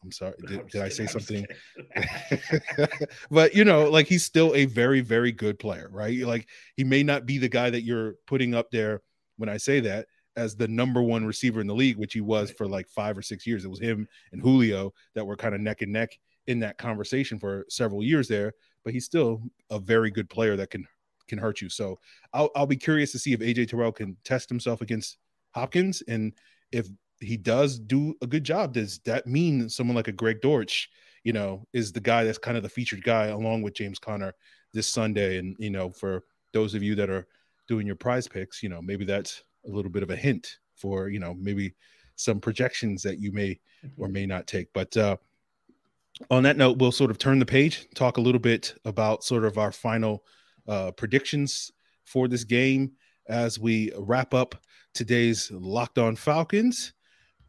I'm 0.03 0.13
sorry. 0.13 0.35
Did, 0.47 0.69
did 0.69 0.83
I 0.83 0.89
say 0.89 1.07
something? 1.07 1.47
but 3.31 3.55
you 3.55 3.65
know, 3.65 3.89
like 3.89 4.07
he's 4.07 4.25
still 4.25 4.55
a 4.55 4.65
very, 4.65 5.01
very 5.01 5.31
good 5.33 5.59
player, 5.59 5.89
right? 5.93 6.19
Like 6.19 6.49
he 6.77 6.85
may 6.85 7.03
not 7.03 7.25
be 7.27 7.39
the 7.39 7.49
guy 7.49 7.71
that 7.71 7.83
you're 7.83 8.15
putting 8.27 8.55
up 8.55 8.71
there 8.71 9.03
when 9.37 9.49
I 9.49 9.59
say 9.59 9.81
that 9.81 10.07
as 10.37 10.57
the 10.57 10.69
number 10.69 11.03
one 11.03 11.25
receiver 11.25 11.61
in 11.61 11.67
the 11.67 11.75
league, 11.75 11.99
which 11.99 12.15
he 12.15 12.21
was 12.21 12.51
for 12.53 12.67
like 12.67 12.89
five 12.89 13.17
or 13.17 13.23
six 13.23 13.47
years. 13.47 13.65
It 13.65 13.71
was 13.71 13.81
him 13.81 14.09
and 14.33 14.41
Julio 14.41 14.93
that 15.15 15.25
were 15.25 15.37
kind 15.37 15.55
of 15.55 15.61
neck 15.61 15.83
and 15.83 15.93
neck 15.93 16.19
in 16.47 16.61
that 16.61 16.79
conversation 16.79 17.39
for 17.39 17.65
several 17.69 18.03
years 18.03 18.29
there. 18.29 18.53
but 18.85 18.93
he's 18.93 19.05
still 19.05 19.43
a 19.71 19.79
very 19.79 20.11
good 20.11 20.29
player 20.29 20.57
that 20.57 20.71
can 20.71 20.87
can 21.29 21.39
hurt 21.39 21.61
you. 21.61 21.69
So 21.69 21.99
I'll 22.33 22.51
I'll 22.57 22.67
be 22.67 22.77
curious 22.77 23.13
to 23.13 23.19
see 23.19 23.33
if 23.33 23.41
AJ 23.41 23.69
Terrell 23.69 23.93
can 23.93 24.17
test 24.25 24.49
himself 24.49 24.81
against 24.81 25.19
Hopkins 25.55 26.03
and 26.09 26.33
if 26.73 26.89
he 27.23 27.37
does 27.37 27.79
do 27.79 28.15
a 28.23 28.27
good 28.27 28.45
job, 28.45 28.75
does 28.75 28.99
that 29.01 29.27
mean 29.27 29.69
someone 29.69 29.97
like 29.97 30.09
a 30.09 30.13
Greg 30.13 30.41
Dortch, 30.41 30.91
you 31.25 31.33
know, 31.33 31.67
is 31.73 31.93
the 31.93 32.01
guy 32.01 32.25
that's 32.25 32.39
kind 32.39 32.57
of 32.57 32.63
the 32.63 32.69
featured 32.69 33.05
guy 33.05 33.27
along 33.27 33.63
with 33.63 33.75
James 33.75 33.99
Conner 33.99 34.35
this 34.73 34.87
Sunday? 34.87 35.39
And 35.39 35.57
you 35.59 35.71
know, 35.71 35.91
for 35.91 36.25
those 36.53 36.75
of 36.75 36.83
you 36.83 36.95
that 36.97 37.11
are 37.11 37.27
doing 37.69 37.87
your 37.87 37.97
prize 37.97 38.29
picks, 38.29 38.63
you 38.63 38.69
know, 38.69 38.83
maybe 38.83 39.05
that's 39.05 39.43
a 39.67 39.71
little 39.71 39.91
bit 39.91 40.03
of 40.03 40.11
a 40.11 40.17
hint 40.17 40.59
for 40.75 41.09
you 41.09 41.21
know 41.21 41.35
maybe 41.39 41.75
some 42.17 42.41
projections 42.41 43.03
that 43.03 43.19
you 43.19 43.33
may 43.33 43.59
or 43.97 44.09
may 44.09 44.27
not 44.27 44.47
take. 44.47 44.73
But 44.73 44.97
uh, 44.97 45.17
on 46.31 46.43
that 46.45 46.57
note, 46.57 46.79
we'll 46.79 46.93
sort 46.93 47.11
of 47.11 47.19
turn 47.19 47.39
the 47.39 47.47
page, 47.47 47.89
talk 47.95 48.17
a 48.17 48.21
little 48.21 48.41
bit 48.41 48.75
about 48.85 49.25
sort 49.25 49.45
of 49.45 49.59
our 49.59 49.73
final 49.73 50.25
uh, 50.69 50.93
predictions 50.93 51.73
for 52.05 52.29
this 52.29 52.45
game 52.45 52.93
as 53.29 53.59
we 53.59 53.93
wrap 53.97 54.35
up 54.35 54.55
today's 54.95 55.51
Locked 55.51 55.99
On 55.99 56.17
Falcons. 56.17 56.93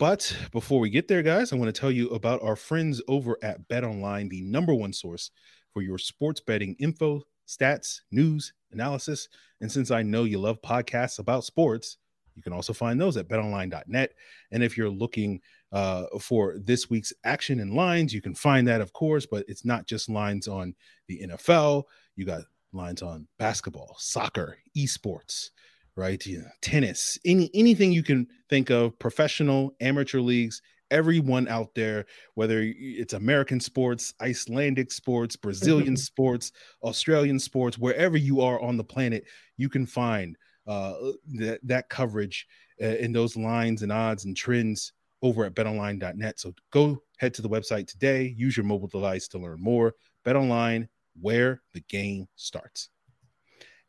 But 0.03 0.35
before 0.51 0.81
we 0.81 0.89
get 0.89 1.07
there, 1.07 1.23
guys, 1.23 1.53
I 1.53 1.55
want 1.55 1.73
to 1.73 1.79
tell 1.79 1.89
you 1.89 2.09
about 2.09 2.43
our 2.43 2.57
friends 2.57 3.01
over 3.07 3.37
at 3.41 3.65
Bet 3.69 3.85
Online, 3.85 4.27
the 4.27 4.41
number 4.41 4.73
one 4.73 4.91
source 4.91 5.31
for 5.71 5.81
your 5.81 5.97
sports 5.97 6.41
betting 6.41 6.75
info, 6.77 7.21
stats, 7.47 8.01
news, 8.11 8.51
analysis. 8.73 9.29
And 9.61 9.71
since 9.71 9.91
I 9.91 10.03
know 10.03 10.25
you 10.25 10.39
love 10.39 10.61
podcasts 10.61 11.19
about 11.19 11.45
sports, 11.45 11.99
you 12.35 12.43
can 12.43 12.51
also 12.51 12.73
find 12.73 12.99
those 12.99 13.15
at 13.15 13.29
betonline.net. 13.29 14.11
And 14.51 14.61
if 14.61 14.77
you're 14.77 14.89
looking 14.89 15.39
uh, 15.71 16.07
for 16.19 16.57
this 16.61 16.89
week's 16.89 17.13
action 17.23 17.61
and 17.61 17.73
lines, 17.73 18.13
you 18.13 18.21
can 18.21 18.35
find 18.35 18.67
that, 18.67 18.81
of 18.81 18.91
course, 18.91 19.25
but 19.25 19.45
it's 19.47 19.63
not 19.63 19.87
just 19.87 20.09
lines 20.09 20.49
on 20.49 20.75
the 21.07 21.25
NFL. 21.25 21.83
You 22.17 22.25
got 22.25 22.41
lines 22.73 23.01
on 23.01 23.25
basketball, 23.39 23.95
soccer, 23.99 24.57
esports, 24.77 25.51
right? 25.95 26.25
You 26.25 26.39
know, 26.39 26.47
tennis, 26.61 27.17
any 27.25 27.49
anything 27.53 27.91
you 27.91 28.03
can 28.03 28.27
think 28.49 28.69
of, 28.69 28.97
professional, 28.99 29.75
amateur 29.79 30.19
leagues, 30.19 30.61
everyone 30.91 31.47
out 31.47 31.73
there, 31.75 32.05
whether 32.35 32.61
it's 32.63 33.13
American 33.13 33.59
sports, 33.59 34.13
Icelandic 34.21 34.91
sports, 34.91 35.35
Brazilian 35.35 35.97
sports, 36.09 36.51
Australian 36.83 37.39
sports, 37.39 37.77
wherever 37.77 38.17
you 38.17 38.41
are 38.41 38.61
on 38.61 38.77
the 38.77 38.83
planet, 38.83 39.25
you 39.57 39.69
can 39.69 39.85
find 39.85 40.37
uh, 40.67 40.93
that 41.35 41.59
that 41.63 41.89
coverage 41.89 42.47
uh, 42.81 42.85
in 42.85 43.11
those 43.11 43.35
lines 43.35 43.81
and 43.81 43.91
odds 43.91 44.25
and 44.25 44.35
trends 44.37 44.93
over 45.21 45.45
at 45.45 45.55
betonline.net. 45.55 46.39
So 46.39 46.53
go 46.71 47.01
head 47.17 47.33
to 47.35 47.41
the 47.41 47.49
website 47.49 47.87
today, 47.87 48.33
use 48.37 48.57
your 48.57 48.65
mobile 48.65 48.89
device 48.89 49.27
to 49.29 49.39
learn 49.39 49.61
more. 49.61 49.95
BetOnline, 50.25 50.87
where 51.19 51.61
the 51.73 51.81
game 51.81 52.27
starts. 52.35 52.89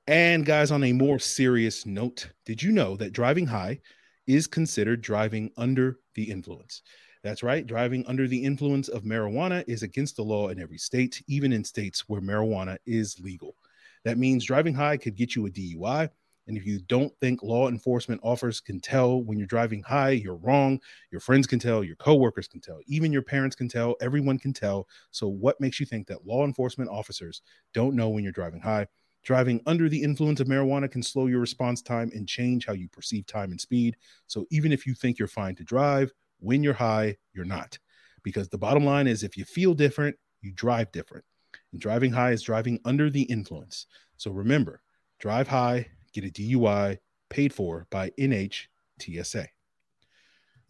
And 0.06 0.44
guys, 0.44 0.70
on 0.70 0.84
a 0.84 0.92
more 0.92 1.18
serious 1.18 1.86
note, 1.86 2.30
did 2.44 2.62
you 2.62 2.72
know 2.72 2.96
that 2.96 3.12
driving 3.12 3.46
high 3.46 3.80
is 4.26 4.46
considered 4.46 5.00
driving 5.00 5.50
under 5.56 5.98
the 6.14 6.24
influence? 6.30 6.82
That's 7.22 7.42
right. 7.42 7.66
Driving 7.66 8.04
under 8.06 8.28
the 8.28 8.44
influence 8.44 8.88
of 8.88 9.04
marijuana 9.04 9.64
is 9.66 9.82
against 9.82 10.16
the 10.16 10.22
law 10.22 10.48
in 10.48 10.60
every 10.60 10.76
state, 10.76 11.22
even 11.26 11.54
in 11.54 11.64
states 11.64 12.06
where 12.06 12.20
marijuana 12.20 12.76
is 12.84 13.18
legal. 13.18 13.56
That 14.04 14.18
means 14.18 14.44
driving 14.44 14.74
high 14.74 14.98
could 14.98 15.16
get 15.16 15.34
you 15.34 15.46
a 15.46 15.50
DUI, 15.50 16.10
and 16.46 16.58
if 16.58 16.66
you 16.66 16.80
don't 16.80 17.18
think 17.20 17.42
law 17.42 17.68
enforcement 17.68 18.20
officers 18.22 18.60
can 18.60 18.80
tell 18.80 19.22
when 19.22 19.38
you're 19.38 19.46
driving 19.46 19.82
high, 19.82 20.10
you're 20.10 20.36
wrong. 20.36 20.78
Your 21.10 21.22
friends 21.22 21.46
can 21.46 21.58
tell, 21.58 21.82
your 21.82 21.96
coworkers 21.96 22.46
can 22.46 22.60
tell, 22.60 22.80
even 22.86 23.10
your 23.10 23.22
parents 23.22 23.56
can 23.56 23.68
tell, 23.70 23.96
everyone 24.02 24.38
can 24.38 24.52
tell. 24.52 24.86
So, 25.10 25.28
what 25.28 25.58
makes 25.62 25.80
you 25.80 25.86
think 25.86 26.06
that 26.08 26.26
law 26.26 26.44
enforcement 26.44 26.90
officers 26.90 27.40
don't 27.72 27.96
know 27.96 28.10
when 28.10 28.22
you're 28.22 28.32
driving 28.32 28.60
high? 28.60 28.86
Driving 29.24 29.60
under 29.66 29.88
the 29.88 30.02
influence 30.02 30.40
of 30.40 30.46
marijuana 30.46 30.90
can 30.90 31.02
slow 31.02 31.26
your 31.26 31.40
response 31.40 31.82
time 31.82 32.10
and 32.14 32.28
change 32.28 32.66
how 32.66 32.74
you 32.74 32.88
perceive 32.88 33.26
time 33.26 33.50
and 33.50 33.60
speed. 33.60 33.96
So, 34.26 34.46
even 34.50 34.72
if 34.72 34.86
you 34.86 34.94
think 34.94 35.18
you're 35.18 35.28
fine 35.28 35.54
to 35.56 35.64
drive, 35.64 36.12
when 36.40 36.62
you're 36.62 36.74
high, 36.74 37.16
you're 37.32 37.44
not. 37.44 37.78
Because 38.22 38.48
the 38.48 38.58
bottom 38.58 38.84
line 38.84 39.06
is 39.06 39.22
if 39.22 39.36
you 39.36 39.44
feel 39.44 39.74
different, 39.74 40.16
you 40.42 40.52
drive 40.52 40.92
different. 40.92 41.24
And 41.72 41.80
driving 41.80 42.12
high 42.12 42.32
is 42.32 42.42
driving 42.42 42.80
under 42.84 43.10
the 43.10 43.22
influence. 43.22 43.86
So, 44.18 44.30
remember, 44.30 44.82
drive 45.18 45.48
high 45.48 45.86
get 46.14 46.24
a 46.24 46.28
DUI 46.28 46.98
paid 47.28 47.52
for 47.52 47.86
by 47.90 48.10
NHTSA. 48.18 49.46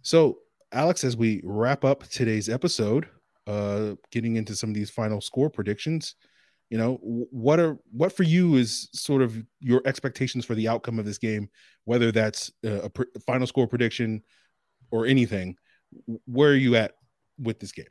So, 0.03 0.39
Alex, 0.73 1.05
as 1.05 1.17
we 1.17 1.41
wrap 1.45 1.85
up 1.85 2.05
today's 2.09 2.49
episode, 2.49 3.09
uh, 3.47 3.93
getting 4.11 4.37
into 4.37 4.57
some 4.57 4.71
of 4.71 4.75
these 4.75 4.91
final 4.91 5.21
score 5.21 5.51
predictions, 5.51 6.17
you 6.75 6.81
know, 6.81 6.99
what 7.01 7.61
are 7.61 7.79
what 7.93 8.13
for 8.13 8.25
you 8.25 8.57
is 8.57 8.89
sort 8.93 9.23
of 9.23 9.41
your 9.61 9.81
expectations 9.85 10.45
for 10.45 10.57
the 10.57 10.67
outcome 10.67 10.99
of 10.99 11.05
this 11.05 11.19
game, 11.19 11.49
whether 11.85 12.11
that's 12.11 12.51
a, 12.65 12.91
final 13.25 13.47
score 13.47 13.69
prediction 13.69 14.25
or 14.91 15.07
anything. 15.07 15.55
Where 16.27 16.51
are 16.51 16.57
you 16.57 16.75
at 16.75 16.97
with 17.39 17.61
this 17.61 17.71
game? 17.71 17.87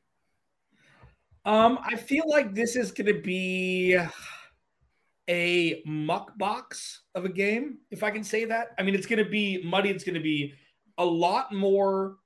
Um, 1.45 1.79
I 1.81 1.95
feel 1.95 2.25
like 2.27 2.53
this 2.53 2.75
is 2.75 2.91
going 2.91 3.07
to 3.07 3.21
be 3.21 3.97
a 5.29 5.81
muck 5.85 6.37
box 6.37 7.03
of 7.15 7.23
a 7.23 7.29
game, 7.29 7.77
if 7.89 8.03
I 8.03 8.11
can 8.11 8.25
say 8.25 8.43
that. 8.43 8.71
I 8.77 8.83
mean, 8.83 8.95
it's 8.95 9.07
going 9.07 9.23
to 9.23 9.29
be 9.29 9.63
muddy. 9.63 9.91
It's 9.91 10.03
going 10.03 10.15
to 10.15 10.19
be 10.19 10.55
a 10.97 11.05
lot 11.05 11.53
more 11.53 12.17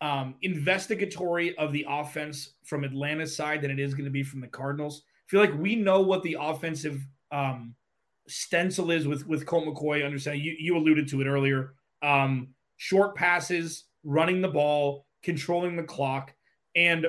um, 0.00 0.36
investigatory 0.40 1.54
of 1.58 1.74
the 1.74 1.84
offense 1.86 2.54
from 2.64 2.84
Atlanta's 2.84 3.36
side 3.36 3.60
than 3.60 3.70
it 3.70 3.78
is 3.78 3.92
going 3.92 4.06
to 4.06 4.10
be 4.10 4.22
from 4.22 4.40
the 4.40 4.48
Cardinals. 4.48 5.02
Feel 5.26 5.40
like 5.40 5.56
we 5.58 5.74
know 5.74 6.00
what 6.00 6.22
the 6.22 6.36
offensive 6.38 7.00
um, 7.32 7.74
stencil 8.28 8.90
is 8.90 9.06
with 9.06 9.26
with 9.26 9.46
Colt 9.46 9.66
McCoy. 9.66 10.04
Understand 10.04 10.40
you 10.40 10.54
you 10.58 10.76
alluded 10.76 11.08
to 11.08 11.20
it 11.20 11.26
earlier. 11.26 11.74
Um, 12.02 12.48
short 12.76 13.14
passes, 13.14 13.84
running 14.02 14.40
the 14.40 14.48
ball, 14.48 15.06
controlling 15.22 15.76
the 15.76 15.82
clock, 15.82 16.34
and 16.76 17.06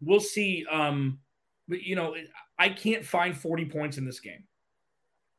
we'll 0.00 0.20
see. 0.20 0.66
Um, 0.70 1.18
you 1.68 1.96
know, 1.96 2.14
I 2.58 2.68
can't 2.68 3.04
find 3.04 3.36
40 3.36 3.66
points 3.66 3.96
in 3.96 4.04
this 4.04 4.20
game. 4.20 4.44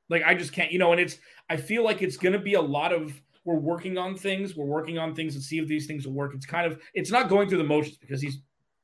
Like 0.09 0.23
I 0.23 0.33
just 0.33 0.53
can't, 0.53 0.71
you 0.71 0.79
know, 0.79 0.91
and 0.91 0.99
it's 0.99 1.17
I 1.49 1.57
feel 1.57 1.83
like 1.83 2.01
it's 2.01 2.17
going 2.17 2.33
to 2.33 2.39
be 2.39 2.55
a 2.55 2.61
lot 2.61 2.93
of 2.93 3.21
we're 3.45 3.55
working 3.55 3.97
on 3.97 4.15
things, 4.15 4.55
we're 4.55 4.65
working 4.65 4.97
on 4.97 5.15
things 5.15 5.35
and 5.35 5.43
see 5.43 5.57
if 5.57 5.67
these 5.67 5.87
things 5.87 6.05
will 6.05 6.13
work. 6.13 6.33
It's 6.35 6.45
kind 6.45 6.71
of 6.71 6.79
it's 6.93 7.11
not 7.11 7.29
going 7.29 7.47
through 7.47 7.59
the 7.59 7.63
motions 7.63 7.97
because 7.97 8.21
these 8.21 8.41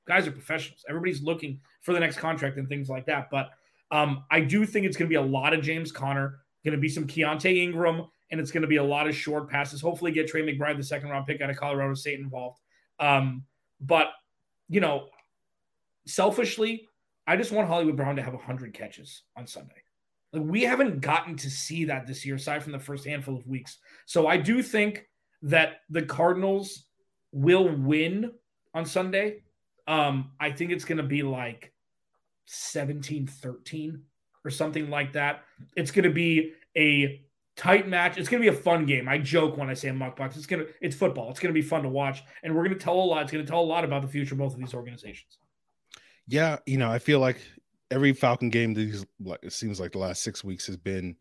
guys 0.07 0.27
are 0.27 0.31
professionals. 0.31 0.83
Everybody's 0.87 1.21
looking 1.21 1.59
for 1.81 1.93
the 1.93 1.99
next 1.99 2.17
contract 2.17 2.57
and 2.57 2.67
things 2.67 2.89
like 2.89 3.05
that. 3.05 3.29
But 3.29 3.51
um, 3.91 4.23
I 4.31 4.39
do 4.39 4.65
think 4.65 4.85
it's 4.85 4.97
going 4.97 5.07
to 5.07 5.09
be 5.09 5.15
a 5.15 5.21
lot 5.21 5.53
of 5.53 5.61
James 5.61 5.91
Conner, 5.91 6.39
going 6.63 6.73
to 6.73 6.81
be 6.81 6.89
some 6.89 7.07
Keaontay 7.07 7.57
Ingram, 7.57 8.07
and 8.31 8.39
it's 8.39 8.51
going 8.51 8.61
to 8.61 8.67
be 8.67 8.77
a 8.77 8.83
lot 8.83 9.07
of 9.07 9.15
short 9.15 9.49
passes. 9.49 9.81
Hopefully, 9.81 10.11
get 10.11 10.27
Trey 10.27 10.41
McBride, 10.41 10.77
the 10.77 10.83
second 10.83 11.09
round 11.09 11.27
pick 11.27 11.41
out 11.41 11.49
of 11.49 11.57
Colorado 11.57 11.93
State, 11.93 12.19
involved. 12.19 12.59
Um, 12.99 13.43
but 13.79 14.07
you 14.69 14.81
know, 14.81 15.07
selfishly, 16.05 16.87
I 17.25 17.37
just 17.37 17.51
want 17.51 17.67
Hollywood 17.67 17.95
Brown 17.95 18.15
to 18.15 18.21
have 18.21 18.33
100 18.33 18.73
catches 18.73 19.23
on 19.35 19.47
Sunday. 19.47 19.75
Like 20.33 20.43
we 20.43 20.63
haven't 20.63 21.01
gotten 21.01 21.35
to 21.37 21.49
see 21.49 21.85
that 21.85 22.07
this 22.07 22.25
year, 22.25 22.35
aside 22.35 22.63
from 22.63 22.73
the 22.73 22.79
first 22.79 23.05
handful 23.05 23.37
of 23.37 23.47
weeks. 23.47 23.77
So 24.05 24.27
I 24.27 24.37
do 24.37 24.61
think 24.61 25.05
that 25.43 25.81
the 25.89 26.01
Cardinals 26.01 26.85
will 27.31 27.69
win 27.69 28.31
on 28.73 28.85
Sunday. 28.85 29.43
Um, 29.87 30.31
I 30.39 30.51
think 30.51 30.71
it's 30.71 30.85
going 30.85 30.97
to 30.97 31.03
be 31.03 31.23
like 31.23 31.71
17 32.45 33.27
13 33.27 34.03
or 34.43 34.51
something 34.51 34.89
like 34.89 35.13
that. 35.13 35.43
It's 35.75 35.91
going 35.91 36.03
to 36.03 36.11
be 36.11 36.53
a 36.77 37.21
tight 37.55 37.87
match. 37.87 38.17
It's 38.17 38.29
going 38.29 38.41
to 38.41 38.51
be 38.51 38.55
a 38.55 38.61
fun 38.61 38.85
game. 38.85 39.09
I 39.09 39.17
joke 39.17 39.57
when 39.57 39.69
I 39.69 39.73
say 39.73 39.89
a 39.89 39.93
muck 39.93 40.15
box. 40.15 40.37
It's 40.37 40.45
going 40.45 40.65
to 40.65 40.71
it's 40.79 40.95
football. 40.95 41.29
It's 41.29 41.39
going 41.39 41.53
to 41.53 41.59
be 41.59 41.67
fun 41.67 41.83
to 41.83 41.89
watch, 41.89 42.23
and 42.43 42.55
we're 42.55 42.63
going 42.63 42.77
to 42.77 42.83
tell 42.83 42.95
a 42.95 43.01
lot. 43.01 43.23
It's 43.23 43.31
going 43.31 43.45
to 43.45 43.49
tell 43.49 43.61
a 43.61 43.61
lot 43.61 43.83
about 43.83 44.01
the 44.01 44.07
future 44.07 44.35
of 44.35 44.39
both 44.39 44.53
of 44.53 44.59
these 44.59 44.73
organizations. 44.73 45.37
Yeah, 46.27 46.57
you 46.65 46.77
know, 46.77 46.89
I 46.89 46.99
feel 46.99 47.19
like 47.19 47.41
every 47.89 48.13
Falcon 48.13 48.49
game 48.49 48.73
these 48.73 49.05
like 49.19 49.39
it 49.43 49.53
seems 49.53 49.79
like 49.79 49.91
the 49.91 49.97
last 49.97 50.21
six 50.21 50.43
weeks 50.43 50.67
has 50.67 50.77
been 50.77 51.15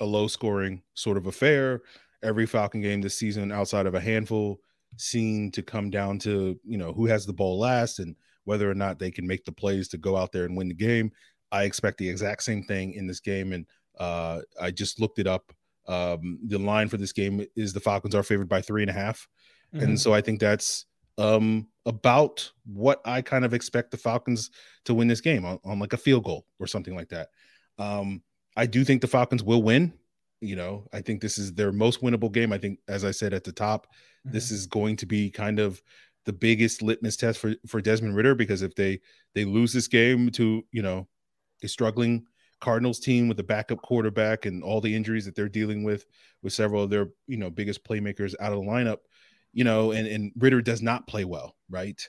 a 0.00 0.04
low 0.04 0.26
scoring 0.26 0.82
sort 0.94 1.16
of 1.16 1.26
affair. 1.26 1.82
Every 2.22 2.46
Falcon 2.46 2.80
game 2.80 3.02
this 3.02 3.18
season, 3.18 3.52
outside 3.52 3.86
of 3.86 3.94
a 3.94 4.00
handful, 4.00 4.60
seem 4.96 5.50
to 5.52 5.62
come 5.62 5.90
down 5.90 6.18
to 6.20 6.58
you 6.64 6.78
know 6.78 6.92
who 6.92 7.06
has 7.06 7.26
the 7.26 7.32
ball 7.32 7.58
last 7.58 7.98
and 7.98 8.14
whether 8.44 8.70
or 8.70 8.74
not 8.74 8.98
they 8.98 9.10
can 9.10 9.26
make 9.26 9.44
the 9.44 9.52
plays 9.52 9.88
to 9.88 9.98
go 9.98 10.16
out 10.16 10.32
there 10.32 10.44
and 10.44 10.56
win 10.56 10.68
the 10.68 10.74
game. 10.74 11.10
I 11.50 11.64
expect 11.64 11.98
the 11.98 12.08
exact 12.08 12.42
same 12.42 12.62
thing 12.64 12.94
in 12.94 13.06
this 13.06 13.20
game, 13.20 13.52
and 13.52 13.66
uh, 13.98 14.40
I 14.60 14.70
just 14.70 15.00
looked 15.00 15.18
it 15.18 15.26
up. 15.26 15.52
Um, 15.86 16.38
the 16.46 16.58
line 16.58 16.88
for 16.88 16.96
this 16.96 17.12
game 17.12 17.44
is 17.56 17.72
the 17.72 17.80
Falcons 17.80 18.14
are 18.14 18.22
favored 18.22 18.48
by 18.48 18.60
three 18.60 18.82
and 18.82 18.90
a 18.90 18.94
half. 18.94 19.26
Mm-hmm. 19.74 19.84
and 19.84 20.00
so 20.00 20.14
I 20.14 20.20
think 20.20 20.40
that's 20.40 20.86
um, 21.18 21.68
about 21.86 22.50
what 22.64 23.00
I 23.04 23.22
kind 23.22 23.44
of 23.44 23.54
expect 23.54 23.90
the 23.90 23.96
Falcons 23.96 24.50
to 24.84 24.94
win 24.94 25.08
this 25.08 25.20
game 25.20 25.44
on, 25.44 25.58
on 25.64 25.78
like 25.78 25.92
a 25.92 25.98
field 25.98 26.24
goal 26.24 26.46
or 26.58 26.66
something 26.66 26.94
like 26.94 27.08
that. 27.08 27.28
Um, 27.78 28.22
I 28.56 28.66
do 28.66 28.84
think 28.84 29.00
the 29.00 29.08
Falcons 29.08 29.42
will 29.42 29.62
win. 29.62 29.92
You 30.40 30.56
know, 30.56 30.86
I 30.92 31.00
think 31.00 31.20
this 31.20 31.38
is 31.38 31.54
their 31.54 31.72
most 31.72 32.02
winnable 32.02 32.30
game. 32.30 32.52
I 32.52 32.58
think, 32.58 32.78
as 32.88 33.04
I 33.04 33.10
said 33.10 33.32
at 33.32 33.44
the 33.44 33.52
top, 33.52 33.86
mm-hmm. 34.26 34.34
this 34.34 34.50
is 34.50 34.66
going 34.66 34.96
to 34.96 35.06
be 35.06 35.30
kind 35.30 35.58
of 35.58 35.80
the 36.24 36.32
biggest 36.32 36.82
litmus 36.82 37.16
test 37.16 37.38
for 37.38 37.54
for 37.66 37.80
Desmond 37.80 38.16
Ridder 38.16 38.34
because 38.34 38.62
if 38.62 38.74
they 38.74 39.00
they 39.34 39.44
lose 39.44 39.72
this 39.72 39.88
game 39.88 40.30
to 40.30 40.64
you 40.72 40.82
know 40.82 41.06
a 41.62 41.68
struggling 41.68 42.26
Cardinals 42.60 42.98
team 42.98 43.28
with 43.28 43.38
a 43.40 43.44
backup 43.44 43.82
quarterback 43.82 44.46
and 44.46 44.62
all 44.62 44.80
the 44.80 44.94
injuries 44.94 45.26
that 45.26 45.34
they're 45.34 45.48
dealing 45.48 45.84
with 45.84 46.06
with 46.42 46.52
several 46.52 46.82
of 46.82 46.90
their 46.90 47.08
you 47.26 47.36
know 47.36 47.50
biggest 47.50 47.84
playmakers 47.84 48.34
out 48.40 48.52
of 48.52 48.58
the 48.58 48.64
lineup, 48.64 48.98
you 49.52 49.64
know, 49.64 49.92
and 49.92 50.06
and 50.06 50.32
Ridder 50.38 50.62
does 50.62 50.82
not 50.82 51.06
play 51.06 51.24
well, 51.24 51.56
right? 51.68 52.00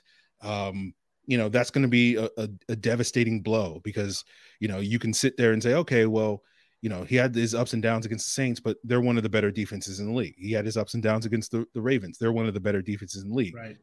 Um, 0.42 0.94
you 1.26 1.36
know 1.36 1.48
that's 1.48 1.70
going 1.70 1.82
to 1.82 1.88
be 1.88 2.16
a, 2.16 2.28
a, 2.38 2.48
a, 2.68 2.76
devastating 2.76 3.42
blow 3.42 3.80
because 3.82 4.24
you 4.60 4.68
know 4.68 4.78
you 4.78 4.98
can 4.98 5.12
sit 5.12 5.36
there 5.36 5.52
and 5.52 5.62
say, 5.62 5.74
okay, 5.74 6.06
well, 6.06 6.42
you 6.82 6.88
know 6.88 7.04
he 7.04 7.16
had 7.16 7.34
his 7.34 7.54
ups 7.54 7.72
and 7.72 7.82
downs 7.82 8.06
against 8.06 8.26
the 8.26 8.30
Saints, 8.30 8.60
but 8.60 8.76
they're 8.84 9.00
one 9.00 9.16
of 9.16 9.22
the 9.22 9.28
better 9.28 9.50
defenses 9.50 10.00
in 10.00 10.06
the 10.06 10.12
league. 10.12 10.34
He 10.36 10.52
had 10.52 10.64
his 10.64 10.76
ups 10.76 10.94
and 10.94 11.02
downs 11.02 11.26
against 11.26 11.50
the, 11.50 11.66
the 11.74 11.80
Ravens. 11.80 12.18
They're 12.18 12.32
one 12.32 12.46
of 12.46 12.54
the 12.54 12.60
better 12.60 12.82
defenses 12.82 13.22
in 13.22 13.30
the 13.30 13.34
league. 13.34 13.54
Right 13.54 13.76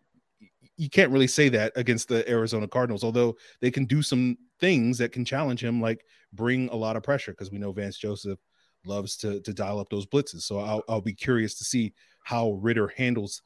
you 0.77 0.89
can't 0.89 1.11
really 1.11 1.27
say 1.27 1.49
that 1.49 1.71
against 1.75 2.07
the 2.07 2.27
Arizona 2.29 2.67
Cardinals, 2.67 3.03
although 3.03 3.35
they 3.61 3.71
can 3.71 3.85
do 3.85 4.01
some 4.01 4.37
things 4.59 4.97
that 4.97 5.11
can 5.11 5.25
challenge 5.25 5.63
him, 5.63 5.81
like 5.81 6.03
bring 6.33 6.69
a 6.69 6.75
lot 6.75 6.95
of 6.95 7.03
pressure 7.03 7.31
because 7.31 7.51
we 7.51 7.59
know 7.59 7.71
Vance 7.71 7.97
Joseph 7.97 8.39
loves 8.85 9.15
to 9.17 9.39
to 9.41 9.53
dial 9.53 9.79
up 9.79 9.89
those 9.89 10.05
blitzes. 10.05 10.41
So 10.41 10.59
I'll 10.59 10.83
I'll 10.89 11.01
be 11.01 11.13
curious 11.13 11.55
to 11.55 11.63
see 11.63 11.93
how 12.23 12.53
Ridder 12.53 12.91
handles 12.95 13.41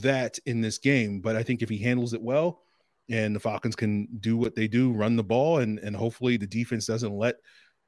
that 0.00 0.38
in 0.46 0.60
this 0.60 0.78
game. 0.78 1.20
But 1.20 1.36
I 1.36 1.42
think 1.42 1.62
if 1.62 1.68
he 1.68 1.78
handles 1.78 2.14
it 2.14 2.22
well, 2.22 2.62
and 3.10 3.36
the 3.36 3.40
Falcons 3.40 3.76
can 3.76 4.08
do 4.20 4.36
what 4.36 4.54
they 4.54 4.68
do, 4.68 4.92
run 4.92 5.16
the 5.16 5.22
ball, 5.22 5.58
and 5.58 5.78
and 5.78 5.94
hopefully 5.94 6.36
the 6.36 6.46
defense 6.46 6.86
doesn't 6.86 7.14
let 7.14 7.36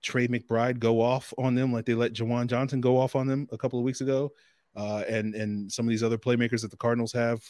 Trey 0.05 0.29
McBride 0.29 0.79
go 0.79 1.01
off 1.01 1.35
on 1.39 1.57
them 1.57 1.73
like 1.73 1.85
they 1.85 1.95
let 1.95 2.13
Juwan 2.13 2.47
Johnson 2.47 2.81
go 2.81 2.99
off 2.99 3.17
on 3.17 3.27
them 3.27 3.49
a 3.51 3.59
couple 3.59 3.79
of 3.79 3.85
weeks 3.85 4.01
ago, 4.01 4.31
uh, 4.77 5.03
and 5.09 5.35
and 5.35 5.73
some 5.73 5.87
of 5.87 5.91
these 5.91 6.05
other 6.05 6.19
playmakers 6.19 6.61
that 6.63 6.71
the 6.71 6.77
Cardinals 6.77 7.13
have 7.13 7.43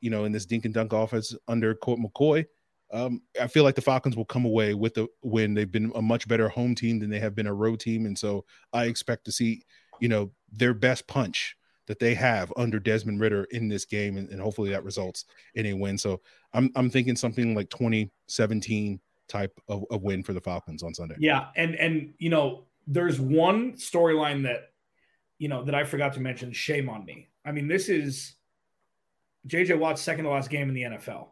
you 0.00 0.10
know, 0.10 0.24
in 0.24 0.32
this 0.32 0.46
dink 0.46 0.64
and 0.64 0.74
dunk 0.74 0.92
offense 0.92 1.34
under 1.46 1.74
Colt 1.74 2.00
McCoy. 2.00 2.46
Um, 2.92 3.22
I 3.40 3.48
feel 3.48 3.64
like 3.64 3.74
the 3.74 3.82
Falcons 3.82 4.16
will 4.16 4.24
come 4.24 4.46
away 4.46 4.74
with 4.74 4.94
the 4.94 5.08
win. 5.22 5.54
They've 5.54 5.70
been 5.70 5.92
a 5.94 6.02
much 6.02 6.26
better 6.26 6.48
home 6.48 6.74
team 6.74 6.98
than 6.98 7.10
they 7.10 7.18
have 7.18 7.34
been 7.34 7.46
a 7.46 7.54
road 7.54 7.80
team, 7.80 8.06
and 8.06 8.18
so 8.18 8.44
I 8.72 8.84
expect 8.84 9.24
to 9.26 9.32
see, 9.32 9.62
you 10.00 10.08
know, 10.08 10.30
their 10.50 10.72
best 10.72 11.06
punch 11.06 11.56
that 11.86 11.98
they 11.98 12.14
have 12.14 12.52
under 12.56 12.78
Desmond 12.78 13.20
Ridder 13.20 13.44
in 13.50 13.68
this 13.68 13.84
game, 13.84 14.16
and, 14.16 14.28
and 14.30 14.40
hopefully 14.40 14.70
that 14.70 14.84
results 14.84 15.26
in 15.54 15.66
a 15.66 15.74
win. 15.74 15.98
So 15.98 16.22
I'm 16.54 16.70
I'm 16.76 16.88
thinking 16.88 17.16
something 17.16 17.54
like 17.54 17.68
2017 17.70 19.00
type 19.28 19.60
of, 19.68 19.84
of 19.90 20.02
win 20.02 20.22
for 20.22 20.32
the 20.32 20.40
Falcons 20.40 20.82
on 20.82 20.94
Sunday. 20.94 21.16
Yeah, 21.18 21.46
and 21.56 21.74
and 21.74 22.14
you 22.18 22.30
know, 22.30 22.64
there's 22.86 23.20
one 23.20 23.74
storyline 23.74 24.42
that 24.44 24.70
you 25.38 25.48
know 25.48 25.64
that 25.64 25.74
I 25.74 25.84
forgot 25.84 26.14
to 26.14 26.20
mention. 26.20 26.52
Shame 26.52 26.88
on 26.88 27.04
me. 27.04 27.28
I 27.44 27.52
mean, 27.52 27.68
this 27.68 27.88
is 27.88 28.34
JJ 29.46 29.78
Watt's 29.78 30.02
second 30.02 30.24
to 30.24 30.30
last 30.30 30.50
game 30.50 30.68
in 30.68 30.74
the 30.74 30.82
NFL. 30.82 31.28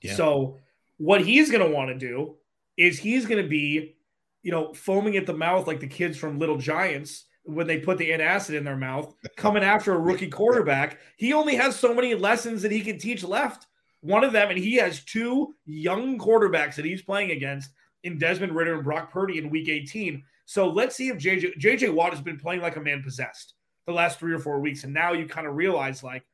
Yeah. 0.00 0.14
So 0.14 0.58
what 0.98 1.24
he's 1.24 1.50
going 1.50 1.66
to 1.66 1.74
want 1.74 1.88
to 1.88 1.98
do 1.98 2.36
is 2.76 2.98
he's 2.98 3.26
going 3.26 3.42
to 3.42 3.48
be, 3.48 3.96
you 4.42 4.50
know, 4.50 4.72
foaming 4.72 5.16
at 5.16 5.26
the 5.26 5.34
mouth 5.34 5.66
like 5.66 5.80
the 5.80 5.86
kids 5.86 6.16
from 6.16 6.38
Little 6.38 6.56
Giants 6.56 7.24
when 7.44 7.66
they 7.66 7.78
put 7.78 7.98
the 7.98 8.10
antacid 8.10 8.54
in 8.54 8.64
their 8.64 8.76
mouth, 8.76 9.14
coming 9.36 9.62
after 9.62 9.94
a 9.94 9.98
rookie 9.98 10.28
quarterback. 10.30 10.98
He 11.16 11.32
only 11.32 11.56
has 11.56 11.76
so 11.76 11.94
many 11.94 12.14
lessons 12.14 12.62
that 12.62 12.72
he 12.72 12.80
can 12.80 12.98
teach 12.98 13.24
left. 13.24 13.66
One 14.00 14.24
of 14.24 14.32
them, 14.32 14.48
and 14.48 14.58
he 14.58 14.76
has 14.76 15.04
two 15.04 15.54
young 15.66 16.18
quarterbacks 16.18 16.76
that 16.76 16.84
he's 16.84 17.02
playing 17.02 17.32
against 17.32 17.70
in 18.02 18.18
Desmond 18.18 18.54
Ridder 18.54 18.74
and 18.74 18.84
Brock 18.84 19.12
Purdy 19.12 19.38
in 19.38 19.50
Week 19.50 19.68
18. 19.68 20.22
So 20.46 20.68
let's 20.68 20.96
see 20.96 21.08
if 21.08 21.18
JJ 21.18 21.58
JJ 21.60 21.92
Watt 21.92 22.12
has 22.12 22.22
been 22.22 22.38
playing 22.38 22.62
like 22.62 22.76
a 22.76 22.80
man 22.80 23.02
possessed 23.02 23.54
the 23.86 23.92
last 23.92 24.18
three 24.18 24.32
or 24.32 24.38
four 24.38 24.60
weeks, 24.60 24.84
and 24.84 24.94
now 24.94 25.12
you 25.12 25.26
kind 25.26 25.46
of 25.46 25.54
realize 25.54 26.02
like 26.02 26.24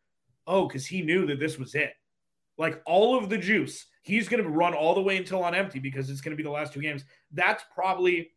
Oh, 0.46 0.66
because 0.66 0.86
he 0.86 1.02
knew 1.02 1.26
that 1.26 1.40
this 1.40 1.58
was 1.58 1.74
it. 1.74 1.92
Like 2.58 2.80
all 2.86 3.18
of 3.18 3.28
the 3.28 3.38
juice, 3.38 3.86
he's 4.02 4.28
going 4.28 4.42
to 4.42 4.48
run 4.48 4.74
all 4.74 4.94
the 4.94 5.02
way 5.02 5.16
until 5.16 5.42
on 5.42 5.54
empty 5.54 5.78
because 5.78 6.08
it's 6.08 6.20
going 6.20 6.30
to 6.30 6.36
be 6.36 6.42
the 6.42 6.50
last 6.50 6.72
two 6.72 6.80
games. 6.80 7.04
That's 7.32 7.64
probably 7.74 8.30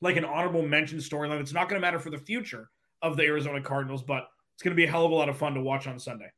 like 0.00 0.16
an 0.16 0.24
honorable 0.24 0.66
mention 0.66 0.98
storyline. 0.98 1.40
It's 1.40 1.52
not 1.52 1.68
going 1.68 1.80
to 1.80 1.86
matter 1.86 2.00
for 2.00 2.10
the 2.10 2.18
future 2.18 2.68
of 3.02 3.16
the 3.16 3.22
Arizona 3.22 3.60
Cardinals, 3.60 4.02
but 4.02 4.26
it's 4.54 4.62
going 4.62 4.72
to 4.72 4.80
be 4.80 4.84
a 4.84 4.90
hell 4.90 5.06
of 5.06 5.12
a 5.12 5.14
lot 5.14 5.28
of 5.28 5.38
fun 5.38 5.54
to 5.54 5.60
watch 5.60 5.86
on 5.86 5.98
Sunday. 5.98 6.30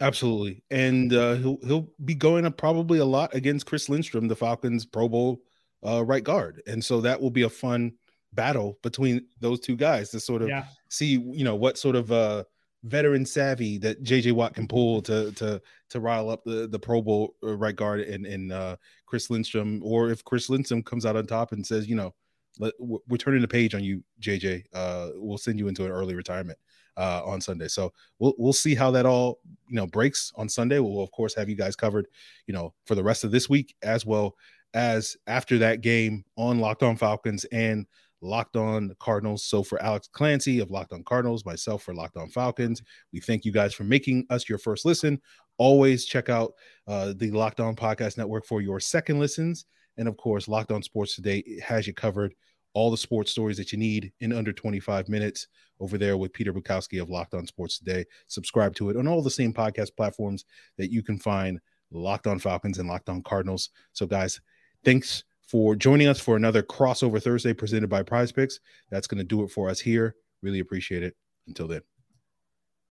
Absolutely, 0.00 0.62
and 0.70 1.12
uh, 1.12 1.34
he'll 1.34 1.58
he'll 1.64 1.88
be 2.04 2.14
going 2.14 2.44
up 2.44 2.56
probably 2.56 2.98
a 2.98 3.04
lot 3.04 3.34
against 3.34 3.66
Chris 3.66 3.88
Lindstrom, 3.88 4.26
the 4.26 4.36
Falcons' 4.36 4.84
Pro 4.84 5.08
Bowl 5.08 5.40
uh, 5.86 6.04
right 6.04 6.24
guard, 6.24 6.62
and 6.66 6.84
so 6.84 7.00
that 7.00 7.20
will 7.20 7.30
be 7.30 7.42
a 7.42 7.48
fun 7.48 7.92
battle 8.32 8.78
between 8.82 9.24
those 9.40 9.60
two 9.60 9.76
guys 9.76 10.10
to 10.10 10.18
sort 10.18 10.42
of 10.42 10.48
yeah. 10.48 10.64
see 10.88 11.06
you 11.06 11.44
know 11.44 11.54
what 11.54 11.78
sort 11.78 11.94
of 11.94 12.10
uh, 12.10 12.42
veteran 12.82 13.24
savvy 13.24 13.78
that 13.78 14.02
JJ 14.02 14.32
Watt 14.32 14.54
can 14.54 14.66
pull 14.66 15.00
to 15.02 15.30
to 15.32 15.60
to 15.90 16.00
rile 16.00 16.28
up 16.28 16.44
the 16.44 16.66
the 16.66 16.78
Pro 16.78 17.00
Bowl 17.00 17.36
uh, 17.42 17.56
right 17.56 17.76
guard 17.76 18.00
and 18.00 18.26
and 18.26 18.52
uh, 18.52 18.76
Chris 19.06 19.30
Lindstrom, 19.30 19.80
or 19.84 20.10
if 20.10 20.24
Chris 20.24 20.50
Lindstrom 20.50 20.82
comes 20.82 21.06
out 21.06 21.16
on 21.16 21.26
top 21.26 21.52
and 21.52 21.64
says, 21.64 21.88
you 21.88 21.94
know, 21.94 22.14
let, 22.58 22.72
we're 22.78 23.16
turning 23.16 23.40
the 23.40 23.48
page 23.48 23.74
on 23.74 23.82
you, 23.82 24.02
JJ. 24.20 24.64
Uh, 24.72 25.10
we'll 25.14 25.38
send 25.38 25.58
you 25.58 25.68
into 25.68 25.84
an 25.84 25.90
early 25.90 26.14
retirement 26.14 26.58
uh, 26.96 27.22
on 27.24 27.40
Sunday. 27.40 27.68
So 27.68 27.92
we'll 28.18 28.34
we'll 28.38 28.52
see 28.52 28.74
how 28.74 28.90
that 28.92 29.06
all 29.06 29.40
you 29.68 29.76
know 29.76 29.86
breaks 29.86 30.32
on 30.36 30.48
Sunday. 30.48 30.78
We'll 30.78 31.02
of 31.02 31.10
course 31.10 31.34
have 31.34 31.48
you 31.48 31.56
guys 31.56 31.76
covered, 31.76 32.06
you 32.46 32.54
know, 32.54 32.74
for 32.86 32.94
the 32.94 33.04
rest 33.04 33.24
of 33.24 33.30
this 33.30 33.48
week 33.48 33.74
as 33.82 34.06
well 34.06 34.34
as 34.74 35.16
after 35.26 35.58
that 35.58 35.80
game 35.80 36.24
on 36.36 36.58
Locked 36.58 36.82
On 36.82 36.96
Falcons 36.96 37.44
and 37.46 37.86
Locked 38.20 38.56
On 38.56 38.94
Cardinals. 38.98 39.44
So 39.44 39.62
for 39.62 39.80
Alex 39.82 40.08
Clancy 40.12 40.58
of 40.60 40.70
Locked 40.70 40.92
On 40.92 41.04
Cardinals, 41.04 41.44
myself 41.44 41.82
for 41.82 41.94
Locked 41.94 42.16
On 42.16 42.28
Falcons, 42.28 42.82
we 43.12 43.20
thank 43.20 43.44
you 43.44 43.52
guys 43.52 43.74
for 43.74 43.84
making 43.84 44.26
us 44.30 44.48
your 44.48 44.58
first 44.58 44.84
listen. 44.84 45.20
Always 45.58 46.04
check 46.04 46.28
out 46.28 46.54
uh, 46.88 47.14
the 47.16 47.30
Locked 47.30 47.60
On 47.60 47.76
Podcast 47.76 48.18
Network 48.18 48.46
for 48.46 48.60
your 48.60 48.80
second 48.80 49.20
listens. 49.20 49.66
And 49.96 50.08
of 50.08 50.16
course, 50.16 50.48
Locked 50.48 50.72
On 50.72 50.82
Sports 50.82 51.14
Today 51.14 51.42
has 51.64 51.86
you 51.86 51.94
covered. 51.94 52.34
All 52.72 52.90
the 52.90 52.96
sports 52.96 53.30
stories 53.30 53.56
that 53.58 53.70
you 53.70 53.78
need 53.78 54.12
in 54.18 54.32
under 54.32 54.52
25 54.52 55.08
minutes 55.08 55.46
over 55.78 55.96
there 55.96 56.16
with 56.16 56.32
Peter 56.32 56.52
Bukowski 56.52 57.00
of 57.00 57.08
Locked 57.08 57.34
On 57.34 57.46
Sports 57.46 57.78
Today. 57.78 58.04
Subscribe 58.26 58.74
to 58.74 58.90
it 58.90 58.96
on 58.96 59.06
all 59.06 59.22
the 59.22 59.30
same 59.30 59.52
podcast 59.52 59.96
platforms 59.96 60.44
that 60.76 60.90
you 60.90 61.00
can 61.00 61.16
find 61.16 61.60
Locked 61.92 62.26
On 62.26 62.38
Falcons 62.40 62.78
and 62.78 62.88
Locked 62.88 63.08
On 63.08 63.22
Cardinals. 63.22 63.70
So, 63.92 64.06
guys, 64.06 64.40
thanks 64.84 65.22
for 65.46 65.76
joining 65.76 66.08
us 66.08 66.18
for 66.18 66.36
another 66.36 66.64
crossover 66.64 67.22
Thursday 67.22 67.52
presented 67.52 67.88
by 67.88 68.02
Prize 68.02 68.32
Picks. 68.32 68.58
That's 68.90 69.06
going 69.06 69.18
to 69.18 69.24
do 69.24 69.44
it 69.44 69.50
for 69.52 69.68
us 69.70 69.78
here. 69.78 70.16
Really 70.42 70.60
appreciate 70.60 71.04
it. 71.04 71.14
Until 71.46 71.68
then. 71.68 71.93